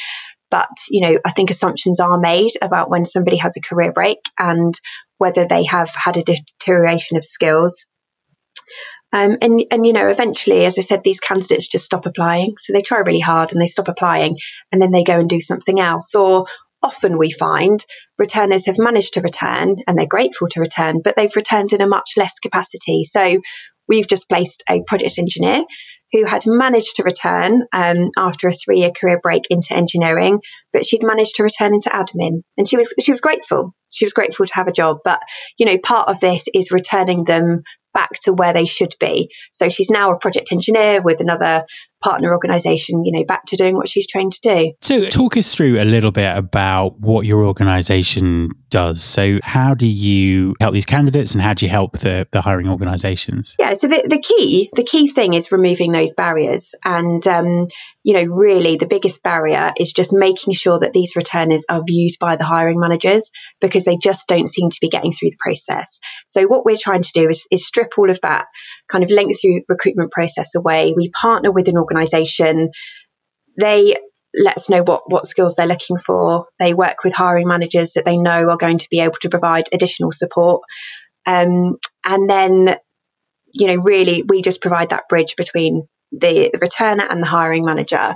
but 0.51 0.70
you 0.89 1.01
know, 1.01 1.20
I 1.25 1.32
think 1.32 1.50
assumptions 1.50 2.00
are 2.00 2.20
made 2.20 2.51
about 2.62 2.89
when 2.89 3.05
somebody 3.05 3.38
has 3.38 3.58
a 3.58 3.62
career 3.62 3.91
break 3.91 4.20
and 4.38 4.74
whether 5.17 5.48
they 5.48 5.65
have 5.65 5.89
had 5.96 6.17
a 6.17 6.24
deterioration 6.24 7.17
of 7.17 7.25
skills. 7.25 7.88
Um, 9.12 9.38
and 9.41 9.63
and 9.72 9.86
you 9.86 9.94
know, 9.94 10.08
eventually, 10.08 10.65
as 10.65 10.77
I 10.77 10.82
said, 10.82 11.01
these 11.03 11.20
candidates 11.20 11.67
just 11.67 11.86
stop 11.86 12.05
applying. 12.05 12.55
So 12.60 12.74
they 12.74 12.82
try 12.82 13.00
really 13.00 13.20
hard 13.20 13.53
and 13.53 13.62
they 13.62 13.67
stop 13.67 13.88
applying, 13.88 14.38
and 14.72 14.82
then 14.82 14.91
they 14.91 15.03
go 15.03 15.17
and 15.17 15.29
do 15.29 15.39
something 15.39 15.79
else, 15.79 16.13
or 16.15 16.46
often 16.85 17.17
we 17.17 17.31
find 17.31 17.83
returners 18.19 18.67
have 18.67 18.77
managed 18.77 19.15
to 19.15 19.21
return 19.21 19.77
and 19.87 19.97
they're 19.97 20.05
grateful 20.05 20.47
to 20.49 20.59
return, 20.59 21.01
but 21.03 21.15
they've 21.15 21.35
returned 21.35 21.73
in 21.73 21.81
a 21.81 21.87
much 21.87 22.11
less 22.15 22.37
capacity. 22.39 23.03
So 23.03 23.41
we've 23.87 24.07
just 24.07 24.29
placed 24.29 24.63
a 24.69 24.83
project 24.83 25.17
engineer 25.17 25.63
who 26.11 26.25
had 26.25 26.45
managed 26.45 26.97
to 26.97 27.03
return 27.03 27.63
um, 27.73 28.11
after 28.15 28.47
a 28.47 28.53
three-year 28.53 28.91
career 28.91 29.19
break 29.21 29.47
into 29.49 29.75
engineering, 29.75 30.39
but 30.71 30.85
she'd 30.85 31.03
managed 31.03 31.35
to 31.37 31.43
return 31.43 31.73
into 31.73 31.89
admin, 31.89 32.41
and 32.57 32.69
she 32.69 32.77
was 32.77 32.93
she 33.01 33.11
was 33.11 33.19
grateful. 33.19 33.73
She 33.89 34.05
was 34.05 34.13
grateful 34.13 34.45
to 34.45 34.55
have 34.55 34.67
a 34.67 34.73
job, 34.73 34.99
but 35.03 35.19
you 35.57 35.65
know, 35.65 35.77
part 35.77 36.07
of 36.09 36.19
this 36.19 36.45
is 36.53 36.71
returning 36.71 37.23
them 37.23 37.63
back 37.93 38.11
to 38.23 38.33
where 38.33 38.53
they 38.53 38.65
should 38.65 38.93
be. 38.99 39.29
So 39.51 39.69
she's 39.69 39.89
now 39.89 40.11
a 40.11 40.19
project 40.19 40.51
engineer 40.51 41.01
with 41.01 41.21
another 41.21 41.65
partner 42.05 42.31
organization, 42.31 43.03
you 43.03 43.12
know, 43.12 43.25
back 43.25 43.45
to 43.45 43.57
doing 43.57 43.75
what 43.75 43.89
she's 43.89 44.05
trained 44.05 44.31
to 44.33 44.41
do. 44.41 44.74
So 44.81 45.05
talk 45.07 45.38
us 45.38 45.55
through 45.55 45.81
a 45.81 45.83
little 45.83 46.12
bit 46.12 46.38
about 46.38 47.00
what 47.00 47.25
your 47.25 47.43
organization 47.43 48.51
does. 48.69 49.03
So 49.03 49.39
how 49.41 49.74
do 49.74 49.88
you 49.88 50.53
help 50.59 50.74
these 50.74 50.85
candidates 50.85 51.33
and 51.33 51.41
how 51.41 51.55
do 51.55 51.65
you 51.65 51.69
help 51.71 51.97
the, 51.97 52.27
the 52.31 52.41
hiring 52.41 52.69
organizations? 52.69 53.55
Yeah, 53.57 53.74
so 53.74 53.88
the, 53.88 54.03
the 54.07 54.19
key, 54.19 54.69
the 54.74 54.83
key 54.83 55.07
thing 55.07 55.33
is 55.33 55.51
removing 55.51 55.91
those 55.91 56.13
barriers. 56.13 56.75
And, 56.83 57.25
um, 57.27 57.69
you 58.03 58.13
know, 58.13 58.35
really 58.35 58.77
the 58.77 58.85
biggest 58.85 59.24
barrier 59.24 59.74
is 59.79 59.91
just 59.91 60.13
making 60.13 60.53
sure 60.53 60.77
that 60.77 60.93
these 60.93 61.15
returners 61.15 61.65
are 61.67 61.81
viewed 61.83 62.12
by 62.19 62.35
the 62.35 62.45
hiring 62.45 62.79
managers 62.79 63.31
because 63.62 63.83
they 63.83 63.97
just 63.97 64.27
don't 64.27 64.47
seem 64.47 64.69
to 64.69 64.77
be 64.79 64.89
getting 64.89 65.12
through 65.12 65.31
the 65.31 65.38
process. 65.39 66.00
So 66.27 66.45
what 66.45 66.65
we're 66.65 66.75
trying 66.79 67.01
to 67.01 67.12
do 67.13 67.29
is, 67.29 67.47
is 67.50 67.65
strip 67.65 67.97
all 67.97 68.12
of 68.12 68.21
that 68.21 68.45
kind 68.88 69.03
of 69.03 69.09
lengthy 69.09 69.65
recruitment 69.67 70.12
process 70.12 70.53
away. 70.53 70.93
We 70.95 71.09
partner 71.09 71.51
with 71.51 71.67
an 71.67 71.77
organization. 71.95 72.71
They 73.59 73.95
let 74.37 74.57
us 74.57 74.69
know 74.69 74.83
what, 74.83 75.09
what 75.09 75.27
skills 75.27 75.55
they're 75.55 75.65
looking 75.65 75.97
for. 75.97 76.47
They 76.59 76.73
work 76.73 77.03
with 77.03 77.13
hiring 77.13 77.47
managers 77.47 77.93
that 77.93 78.05
they 78.05 78.17
know 78.17 78.49
are 78.49 78.57
going 78.57 78.79
to 78.79 78.89
be 78.89 78.99
able 78.99 79.15
to 79.21 79.29
provide 79.29 79.69
additional 79.71 80.11
support. 80.11 80.61
Um, 81.25 81.77
and 82.05 82.29
then, 82.29 82.75
you 83.53 83.67
know, 83.67 83.81
really, 83.81 84.23
we 84.27 84.41
just 84.41 84.61
provide 84.61 84.89
that 84.89 85.07
bridge 85.09 85.35
between 85.37 85.87
the, 86.11 86.49
the 86.51 86.59
returner 86.59 87.09
and 87.09 87.21
the 87.21 87.27
hiring 87.27 87.65
manager. 87.65 88.15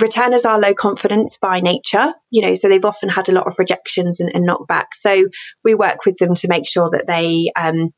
Returners 0.00 0.44
are 0.44 0.60
low 0.60 0.74
confidence 0.74 1.38
by 1.42 1.58
nature, 1.60 2.14
you 2.30 2.42
know, 2.42 2.54
so 2.54 2.68
they've 2.68 2.84
often 2.84 3.08
had 3.08 3.28
a 3.28 3.32
lot 3.32 3.48
of 3.48 3.58
rejections 3.58 4.20
and, 4.20 4.32
and 4.32 4.48
knockbacks. 4.48 4.94
So 5.00 5.24
we 5.64 5.74
work 5.74 6.06
with 6.06 6.16
them 6.18 6.36
to 6.36 6.48
make 6.48 6.68
sure 6.68 6.90
that 6.90 7.08
they, 7.08 7.50
um, 7.56 7.92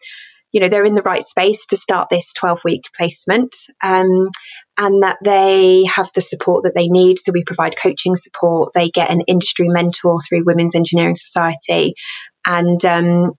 you 0.53 0.61
know, 0.61 0.69
they're 0.69 0.85
in 0.85 0.95
the 0.95 1.03
right 1.03 1.23
space 1.23 1.67
to 1.67 1.77
start 1.77 2.09
this 2.11 2.33
12 2.35 2.61
week 2.65 2.85
placement. 2.97 3.55
Um, 3.83 4.31
and 4.81 5.03
that 5.03 5.19
they 5.23 5.85
have 5.85 6.11
the 6.15 6.23
support 6.23 6.65
that 6.65 6.75
they 6.75 6.89
need. 6.89 7.19
So 7.19 7.33
we 7.33 7.45
provide 7.45 7.77
coaching 7.77 8.17
support. 8.17 8.73
They 8.73 8.89
get 8.89 9.11
an 9.11 9.21
industry 9.27 9.69
mentor 9.69 10.21
through 10.21 10.45
Women's 10.47 10.75
Engineering 10.75 11.17
Society. 11.17 11.95
And 12.47 12.83
um, 12.87 13.33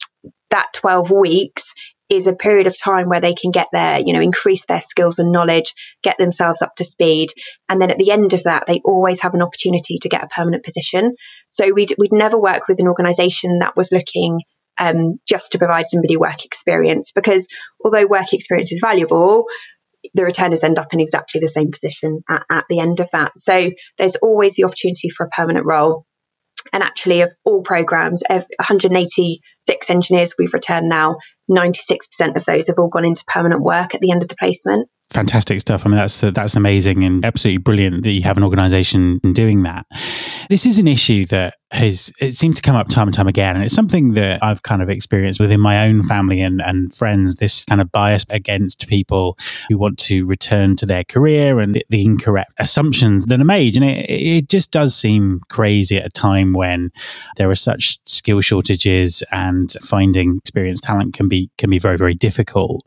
that 0.51 0.67
12 0.73 1.09
weeks 1.09 1.73
is 2.09 2.27
a 2.27 2.33
period 2.33 2.67
of 2.67 2.77
time 2.77 3.09
where 3.09 3.21
they 3.21 3.33
can 3.33 3.49
get 3.49 3.69
their, 3.71 3.99
you 3.99 4.13
know, 4.13 4.21
increase 4.21 4.65
their 4.65 4.81
skills 4.81 5.17
and 5.17 5.31
knowledge, 5.31 5.73
get 6.03 6.19
themselves 6.19 6.61
up 6.61 6.75
to 6.75 6.83
speed. 6.83 7.29
And 7.69 7.81
then 7.81 7.89
at 7.89 7.97
the 7.97 8.11
end 8.11 8.33
of 8.33 8.43
that, 8.43 8.65
they 8.67 8.81
always 8.85 9.21
have 9.21 9.33
an 9.33 9.41
opportunity 9.41 9.97
to 9.99 10.09
get 10.09 10.23
a 10.23 10.27
permanent 10.27 10.63
position. 10.63 11.15
So 11.49 11.73
we'd, 11.73 11.95
we'd 11.97 12.13
never 12.13 12.37
work 12.37 12.67
with 12.67 12.79
an 12.79 12.87
organization 12.87 13.59
that 13.59 13.75
was 13.75 13.91
looking 13.91 14.41
um, 14.79 15.19
just 15.27 15.51
to 15.51 15.59
provide 15.59 15.87
somebody 15.87 16.17
work 16.17 16.45
experience 16.45 17.11
because 17.13 17.47
although 17.83 18.05
work 18.07 18.33
experience 18.33 18.71
is 18.71 18.79
valuable, 18.81 19.45
the 20.13 20.23
returners 20.23 20.63
end 20.63 20.79
up 20.79 20.93
in 20.93 20.99
exactly 20.99 21.39
the 21.39 21.47
same 21.47 21.71
position 21.71 22.23
at, 22.27 22.43
at 22.49 22.65
the 22.69 22.79
end 22.79 22.99
of 22.99 23.09
that. 23.11 23.33
So 23.37 23.71
there's 23.97 24.15
always 24.15 24.55
the 24.55 24.63
opportunity 24.63 25.09
for 25.09 25.25
a 25.25 25.29
permanent 25.29 25.65
role. 25.65 26.05
And 26.73 26.83
actually, 26.83 27.21
of 27.21 27.31
all 27.43 27.63
programs, 27.63 28.21
186 28.29 29.89
engineers 29.89 30.35
we've 30.37 30.53
returned 30.53 30.89
now, 30.89 31.17
96% 31.49 32.35
of 32.35 32.45
those 32.45 32.67
have 32.67 32.77
all 32.77 32.87
gone 32.87 33.05
into 33.05 33.25
permanent 33.25 33.61
work 33.61 33.95
at 33.95 34.01
the 34.01 34.11
end 34.11 34.21
of 34.21 34.29
the 34.29 34.35
placement 34.35 34.87
fantastic 35.11 35.59
stuff. 35.59 35.85
I 35.85 35.89
mean, 35.89 35.97
that's 35.97 36.23
uh, 36.23 36.31
that's 36.31 36.55
amazing 36.55 37.03
and 37.03 37.23
absolutely 37.23 37.59
brilliant 37.59 38.03
that 38.03 38.11
you 38.11 38.23
have 38.23 38.37
an 38.37 38.43
organisation 38.43 39.19
doing 39.19 39.63
that. 39.63 39.85
This 40.49 40.65
is 40.65 40.79
an 40.79 40.87
issue 40.87 41.25
that 41.25 41.55
has 41.71 42.11
it 42.19 42.33
seems 42.33 42.57
to 42.57 42.61
come 42.61 42.75
up 42.75 42.89
time 42.89 43.07
and 43.07 43.15
time 43.15 43.27
again, 43.27 43.55
and 43.55 43.63
it's 43.63 43.73
something 43.73 44.13
that 44.13 44.43
I've 44.43 44.63
kind 44.63 44.81
of 44.81 44.89
experienced 44.89 45.39
within 45.39 45.59
my 45.59 45.87
own 45.87 46.03
family 46.03 46.41
and 46.41 46.61
and 46.61 46.93
friends. 46.93 47.35
This 47.35 47.65
kind 47.65 47.81
of 47.81 47.91
bias 47.91 48.25
against 48.29 48.87
people 48.87 49.37
who 49.69 49.77
want 49.77 49.97
to 49.99 50.25
return 50.25 50.75
to 50.77 50.85
their 50.85 51.03
career 51.03 51.59
and 51.59 51.75
the, 51.75 51.85
the 51.89 52.03
incorrect 52.03 52.51
assumptions 52.57 53.25
that 53.27 53.39
are 53.39 53.45
made, 53.45 53.75
and 53.75 53.85
it 53.85 54.09
it 54.09 54.49
just 54.49 54.71
does 54.71 54.95
seem 54.95 55.41
crazy 55.49 55.97
at 55.97 56.05
a 56.05 56.09
time 56.09 56.53
when 56.53 56.91
there 57.37 57.49
are 57.49 57.55
such 57.55 57.99
skill 58.05 58.41
shortages 58.41 59.23
and 59.31 59.75
finding 59.81 60.37
experienced 60.37 60.83
talent 60.83 61.13
can 61.13 61.27
be 61.27 61.49
can 61.57 61.69
be 61.69 61.79
very 61.79 61.97
very 61.97 62.13
difficult. 62.13 62.85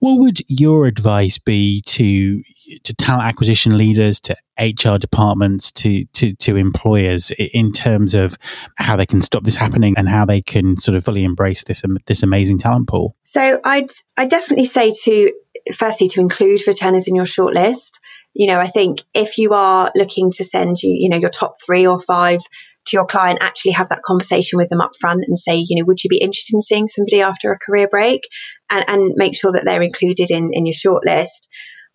What 0.00 0.18
would 0.18 0.38
your 0.48 0.86
advice 0.86 1.38
be 1.38 1.82
to 1.86 2.42
to 2.82 2.94
talent 2.94 3.24
acquisition 3.24 3.76
leaders, 3.76 4.20
to 4.20 4.36
HR 4.58 4.98
departments, 4.98 5.72
to 5.72 6.04
to 6.14 6.34
to 6.34 6.56
employers 6.56 7.30
in 7.30 7.72
terms 7.72 8.14
of 8.14 8.36
how 8.76 8.96
they 8.96 9.06
can 9.06 9.22
stop 9.22 9.44
this 9.44 9.56
happening 9.56 9.94
and 9.96 10.08
how 10.08 10.24
they 10.24 10.40
can 10.40 10.76
sort 10.76 10.96
of 10.96 11.04
fully 11.04 11.24
embrace 11.24 11.64
this 11.64 11.82
this 12.06 12.22
amazing 12.22 12.58
talent 12.58 12.88
pool? 12.88 13.16
So 13.24 13.60
I'd 13.62 13.90
I 14.16 14.26
definitely 14.26 14.66
say 14.66 14.92
to 15.04 15.32
firstly 15.74 16.08
to 16.08 16.20
include 16.20 16.66
returners 16.66 17.08
in 17.08 17.14
your 17.14 17.24
shortlist. 17.24 17.98
You 18.34 18.48
know, 18.48 18.58
I 18.58 18.66
think 18.66 19.02
if 19.14 19.38
you 19.38 19.54
are 19.54 19.90
looking 19.94 20.30
to 20.32 20.44
send 20.44 20.82
you, 20.82 20.90
you 20.90 21.08
know, 21.08 21.16
your 21.16 21.30
top 21.30 21.54
three 21.64 21.86
or 21.86 22.00
five 22.00 22.40
to 22.86 22.96
your 22.96 23.06
client, 23.06 23.38
actually 23.40 23.72
have 23.72 23.88
that 23.88 24.02
conversation 24.02 24.58
with 24.58 24.68
them 24.68 24.80
up 24.80 24.92
front 25.00 25.24
and 25.26 25.38
say, 25.38 25.56
you 25.56 25.76
know, 25.76 25.84
would 25.86 26.02
you 26.02 26.08
be 26.08 26.18
interested 26.18 26.54
in 26.54 26.60
seeing 26.60 26.86
somebody 26.86 27.22
after 27.22 27.52
a 27.52 27.58
career 27.58 27.88
break? 27.88 28.22
And, 28.70 28.84
and 28.88 29.12
make 29.16 29.36
sure 29.36 29.52
that 29.52 29.64
they're 29.64 29.82
included 29.82 30.30
in, 30.30 30.50
in 30.52 30.66
your 30.66 30.74
shortlist. 30.74 31.46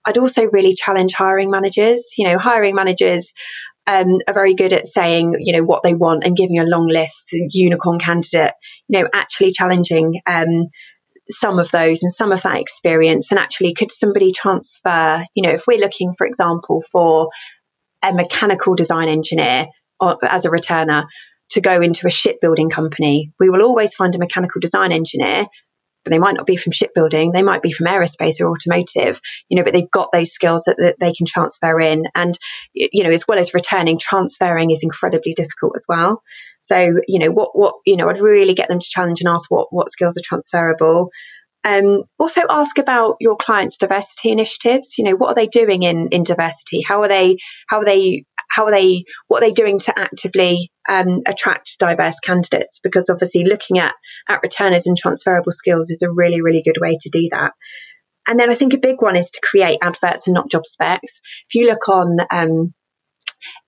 I'd 0.05 0.17
also 0.17 0.45
really 0.45 0.73
challenge 0.73 1.13
hiring 1.13 1.51
managers. 1.51 2.13
You 2.17 2.27
know, 2.27 2.37
hiring 2.37 2.75
managers 2.75 3.33
um, 3.87 4.19
are 4.27 4.33
very 4.33 4.53
good 4.53 4.73
at 4.73 4.87
saying, 4.87 5.35
you 5.39 5.53
know, 5.53 5.63
what 5.63 5.83
they 5.83 5.93
want 5.93 6.23
and 6.23 6.37
giving 6.37 6.59
a 6.59 6.65
long 6.65 6.87
list, 6.87 7.29
unicorn 7.31 7.99
candidate, 7.99 8.53
you 8.87 8.99
know, 8.99 9.09
actually 9.13 9.51
challenging 9.51 10.21
um, 10.27 10.67
some 11.29 11.59
of 11.59 11.71
those 11.71 12.03
and 12.03 12.11
some 12.11 12.31
of 12.31 12.41
that 12.43 12.59
experience. 12.59 13.31
And 13.31 13.39
actually, 13.39 13.73
could 13.73 13.91
somebody 13.91 14.31
transfer, 14.31 15.23
you 15.35 15.43
know, 15.43 15.51
if 15.51 15.67
we're 15.67 15.79
looking, 15.79 16.13
for 16.17 16.27
example, 16.27 16.83
for 16.91 17.29
a 18.03 18.13
mechanical 18.13 18.75
design 18.75 19.09
engineer 19.09 19.67
as 20.23 20.45
a 20.45 20.49
returner 20.49 21.05
to 21.51 21.61
go 21.61 21.81
into 21.81 22.07
a 22.07 22.11
shipbuilding 22.11 22.69
company, 22.69 23.31
we 23.39 23.49
will 23.49 23.61
always 23.61 23.93
find 23.93 24.15
a 24.15 24.19
mechanical 24.19 24.61
design 24.61 24.91
engineer 24.91 25.47
but 26.03 26.11
they 26.11 26.19
might 26.19 26.35
not 26.35 26.45
be 26.45 26.57
from 26.57 26.71
shipbuilding. 26.71 27.31
They 27.31 27.43
might 27.43 27.61
be 27.61 27.71
from 27.71 27.87
aerospace 27.87 28.41
or 28.41 28.49
automotive 28.49 29.21
you 29.49 29.57
know 29.57 29.63
but 29.63 29.73
they've 29.73 29.91
got 29.91 30.11
those 30.11 30.31
skills 30.31 30.63
that, 30.65 30.77
that, 30.77 30.95
they 30.99 31.13
can 31.13 31.25
transfer 31.25 31.79
in. 31.79 32.05
And 32.15 32.37
you 32.73 33.03
know 33.03 33.11
as 33.11 33.27
well 33.27 33.39
as 33.39 33.53
returning 33.53 33.99
transferring 33.99 34.71
is 34.71 34.83
incredibly 34.83 35.33
difficult 35.33 35.73
as 35.75 35.85
well. 35.87 36.21
So 36.63 36.77
you 37.07 37.19
know 37.19 37.31
what 37.31 37.57
what 37.57 37.75
you 37.85 37.97
know 37.97 38.09
i'd 38.09 38.19
really 38.19 38.53
get 38.53 38.69
them 38.69 38.79
to 38.79 38.89
challenge 38.89 39.21
and 39.21 39.29
ask 39.29 39.49
what 39.49 39.67
what 39.71 39.89
skills 39.89 40.17
are 40.17 40.23
transferable. 40.23 41.11
Um, 41.63 42.03
also 42.17 42.41
ask 42.49 42.79
about 42.79 43.17
your 43.19 43.35
clients' 43.35 43.77
diversity 43.77 44.31
initiatives. 44.31 44.97
You 44.97 45.03
know, 45.05 45.15
what 45.15 45.29
are 45.29 45.35
they 45.35 45.45
doing 45.45 45.83
in, 45.83 46.07
in 46.11 46.23
diversity? 46.23 46.81
How 46.81 47.03
are 47.03 47.07
they 47.07 47.37
how 47.67 47.79
are 47.79 47.85
they 47.85 48.25
how 48.51 48.65
are 48.65 48.71
they 48.71 49.05
what 49.27 49.41
are 49.41 49.47
they 49.47 49.53
doing 49.53 49.79
to 49.79 49.97
actively 49.97 50.71
um, 50.89 51.19
attract 51.25 51.79
diverse 51.79 52.19
candidates? 52.19 52.79
Because 52.83 53.09
obviously 53.09 53.45
looking 53.45 53.79
at 53.79 53.95
at 54.27 54.41
returners 54.43 54.87
and 54.87 54.97
transferable 54.97 55.51
skills 55.51 55.89
is 55.89 56.01
a 56.01 56.11
really, 56.11 56.41
really 56.41 56.61
good 56.61 56.79
way 56.79 56.97
to 56.99 57.09
do 57.09 57.29
that. 57.31 57.53
And 58.27 58.39
then 58.39 58.51
I 58.51 58.53
think 58.53 58.73
a 58.73 58.79
big 58.79 59.01
one 59.01 59.15
is 59.15 59.31
to 59.31 59.41
create 59.41 59.79
adverts 59.81 60.27
and 60.27 60.33
not 60.33 60.51
job 60.51 60.65
specs. 60.65 61.21
If 61.49 61.55
you 61.55 61.67
look 61.67 61.87
on 61.89 62.17
um, 62.29 62.73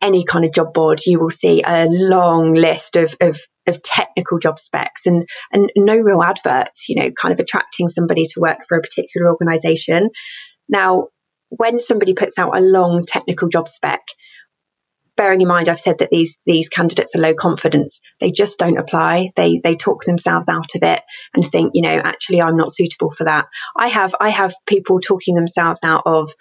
any 0.02 0.26
kind 0.26 0.46
of 0.46 0.54
job 0.54 0.74
board, 0.74 1.02
you 1.06 1.20
will 1.20 1.32
see 1.32 1.64
a 1.66 1.88
long 1.90 2.54
list 2.54 2.96
of, 2.96 3.16
of 3.22 3.40
of 3.66 3.82
technical 3.82 4.40
job 4.40 4.60
specs 4.60 5.06
and 5.06 5.26
and 5.52 5.72
no 5.78 5.98
real 5.98 6.22
adverts, 6.22 6.90
you 6.90 7.02
know, 7.02 7.10
kind 7.20 7.34
of 7.34 7.40
attracting 7.40 7.88
somebody 7.88 8.26
to 8.26 8.42
work 8.42 8.60
for 8.68 8.78
a 8.78 8.82
particular 8.82 9.32
organization. 9.32 10.10
Now, 10.68 11.08
when 11.50 11.80
somebody 11.80 12.14
puts 12.14 12.38
out 12.38 12.58
a 12.58 12.62
long 12.62 13.04
technical 13.06 13.48
job 13.48 13.68
spec, 13.68 14.02
bearing 15.16 15.42
in 15.42 15.48
mind 15.48 15.70
I've 15.70 15.80
said 15.80 16.00
that 16.00 16.10
these 16.10 16.38
these 16.46 16.70
candidates 16.70 17.16
are 17.16 17.20
low 17.20 17.34
confidence, 17.34 18.02
they 18.20 18.32
just 18.32 18.60
don't 18.60 18.78
apply. 18.78 19.32
They 19.36 19.60
they 19.64 19.76
talk 19.76 20.04
themselves 20.04 20.50
out 20.50 20.76
of 20.76 20.84
it 20.84 21.02
and 21.34 21.46
think, 21.46 21.72
you 21.74 21.82
know, 21.82 22.02
actually 22.04 22.42
I'm 22.42 22.58
not 22.58 22.74
suitable 22.74 23.12
for 23.12 23.26
that. 23.26 23.48
I 23.76 23.88
have 23.88 24.16
I 24.20 24.30
have 24.30 24.56
people 24.66 25.00
talking 25.00 25.36
themselves 25.36 25.84
out 25.84 26.04
of 26.06 26.32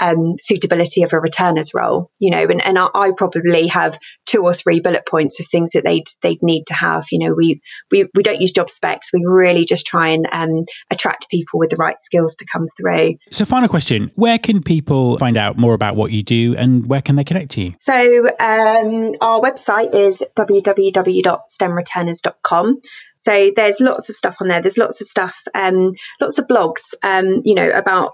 um, 0.00 0.36
suitability 0.40 1.02
of 1.02 1.12
a 1.12 1.16
returner's 1.16 1.74
role, 1.74 2.10
you 2.18 2.30
know, 2.30 2.42
and, 2.42 2.64
and 2.64 2.78
I, 2.78 3.12
probably 3.16 3.68
have 3.68 3.98
two 4.26 4.42
or 4.42 4.52
three 4.52 4.80
bullet 4.80 5.06
points 5.06 5.38
of 5.38 5.46
things 5.46 5.70
that 5.72 5.84
they'd 5.84 6.08
they'd 6.22 6.42
need 6.42 6.64
to 6.68 6.74
have. 6.74 7.06
You 7.12 7.20
know, 7.20 7.34
we 7.34 7.60
we, 7.90 8.08
we 8.14 8.22
don't 8.22 8.40
use 8.40 8.52
job 8.52 8.70
specs. 8.70 9.12
We 9.12 9.24
really 9.26 9.64
just 9.64 9.86
try 9.86 10.08
and 10.08 10.28
um, 10.32 10.64
attract 10.90 11.30
people 11.30 11.60
with 11.60 11.70
the 11.70 11.76
right 11.76 11.98
skills 11.98 12.36
to 12.36 12.44
come 12.44 12.66
through. 12.66 13.16
So, 13.30 13.44
final 13.44 13.68
question: 13.68 14.10
Where 14.16 14.38
can 14.38 14.62
people 14.62 15.18
find 15.18 15.36
out 15.36 15.56
more 15.56 15.74
about 15.74 15.96
what 15.96 16.12
you 16.12 16.22
do, 16.22 16.54
and 16.56 16.86
where 16.86 17.02
can 17.02 17.16
they 17.16 17.24
connect 17.24 17.50
to 17.52 17.62
you? 17.62 17.74
So, 17.80 17.94
um, 17.94 19.14
our 19.20 19.40
website 19.40 19.94
is 19.94 20.22
www.stemreturners.com. 20.36 22.80
So 23.16 23.52
there's 23.54 23.80
lots 23.80 24.10
of 24.10 24.16
stuff 24.16 24.38
on 24.40 24.48
there. 24.48 24.60
There's 24.60 24.76
lots 24.76 25.00
of 25.00 25.06
stuff, 25.06 25.40
um, 25.54 25.92
lots 26.20 26.38
of 26.38 26.46
blogs, 26.46 26.92
um, 27.02 27.38
you 27.44 27.54
know, 27.54 27.70
about 27.70 28.12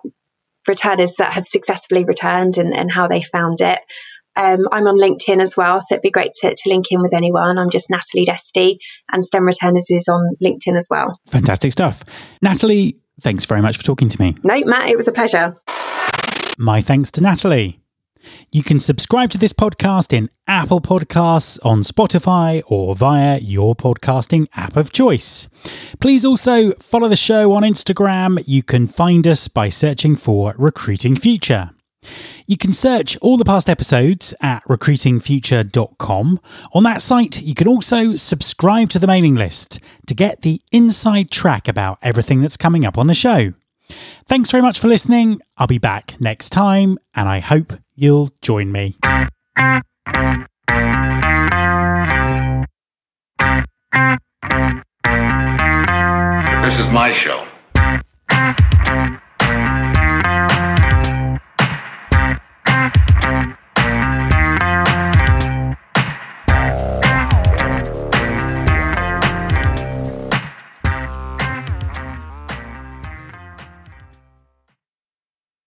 returners 0.66 1.14
that 1.18 1.32
have 1.32 1.46
successfully 1.46 2.04
returned 2.04 2.58
and, 2.58 2.74
and 2.74 2.90
how 2.90 3.08
they 3.08 3.22
found 3.22 3.60
it. 3.60 3.80
Um, 4.36 4.68
I'm 4.70 4.86
on 4.86 4.96
LinkedIn 4.96 5.42
as 5.42 5.56
well, 5.56 5.80
so 5.80 5.94
it'd 5.94 6.02
be 6.02 6.10
great 6.10 6.32
to, 6.40 6.54
to 6.54 6.68
link 6.68 6.86
in 6.90 7.02
with 7.02 7.14
anyone. 7.14 7.58
I'm 7.58 7.70
just 7.70 7.90
Natalie 7.90 8.26
Desty, 8.26 8.78
and 9.10 9.24
STEM 9.24 9.44
Returners 9.44 9.86
is 9.90 10.08
on 10.08 10.36
LinkedIn 10.42 10.76
as 10.76 10.86
well. 10.88 11.18
Fantastic 11.28 11.72
stuff. 11.72 12.04
Natalie, 12.40 12.98
thanks 13.20 13.44
very 13.44 13.60
much 13.60 13.76
for 13.76 13.82
talking 13.82 14.08
to 14.08 14.20
me. 14.20 14.36
No, 14.44 14.60
Matt, 14.64 14.88
it 14.88 14.96
was 14.96 15.08
a 15.08 15.12
pleasure. 15.12 15.56
My 16.58 16.80
thanks 16.80 17.10
to 17.12 17.20
Natalie. 17.20 17.80
You 18.50 18.62
can 18.62 18.80
subscribe 18.80 19.30
to 19.30 19.38
this 19.38 19.52
podcast 19.52 20.12
in 20.12 20.30
Apple 20.46 20.80
Podcasts, 20.80 21.58
on 21.64 21.82
Spotify, 21.82 22.62
or 22.66 22.94
via 22.94 23.38
your 23.38 23.74
podcasting 23.74 24.48
app 24.54 24.76
of 24.76 24.92
choice. 24.92 25.48
Please 26.00 26.24
also 26.24 26.72
follow 26.74 27.08
the 27.08 27.16
show 27.16 27.52
on 27.52 27.62
Instagram. 27.62 28.42
You 28.46 28.62
can 28.62 28.86
find 28.86 29.26
us 29.26 29.48
by 29.48 29.68
searching 29.68 30.16
for 30.16 30.54
Recruiting 30.58 31.16
Future. 31.16 31.70
You 32.46 32.56
can 32.56 32.72
search 32.72 33.16
all 33.18 33.36
the 33.36 33.44
past 33.44 33.68
episodes 33.68 34.34
at 34.40 34.64
recruitingfuture.com. 34.64 36.40
On 36.72 36.82
that 36.82 37.02
site, 37.02 37.42
you 37.42 37.54
can 37.54 37.68
also 37.68 38.16
subscribe 38.16 38.88
to 38.90 38.98
the 38.98 39.06
mailing 39.06 39.36
list 39.36 39.78
to 40.06 40.14
get 40.14 40.42
the 40.42 40.60
inside 40.72 41.30
track 41.30 41.68
about 41.68 41.98
everything 42.02 42.40
that's 42.40 42.56
coming 42.56 42.84
up 42.84 42.98
on 42.98 43.06
the 43.06 43.14
show. 43.14 43.52
Thanks 44.24 44.50
very 44.50 44.62
much 44.62 44.78
for 44.78 44.88
listening. 44.88 45.40
I'll 45.56 45.66
be 45.66 45.78
back 45.78 46.20
next 46.20 46.50
time, 46.50 46.98
and 47.14 47.28
I 47.28 47.40
hope 47.40 47.74
you'll 48.00 48.30
join 48.40 48.72
me. 48.72 48.96
This 56.62 56.78
is 56.78 56.88
my 56.92 57.12
show. 57.22 57.49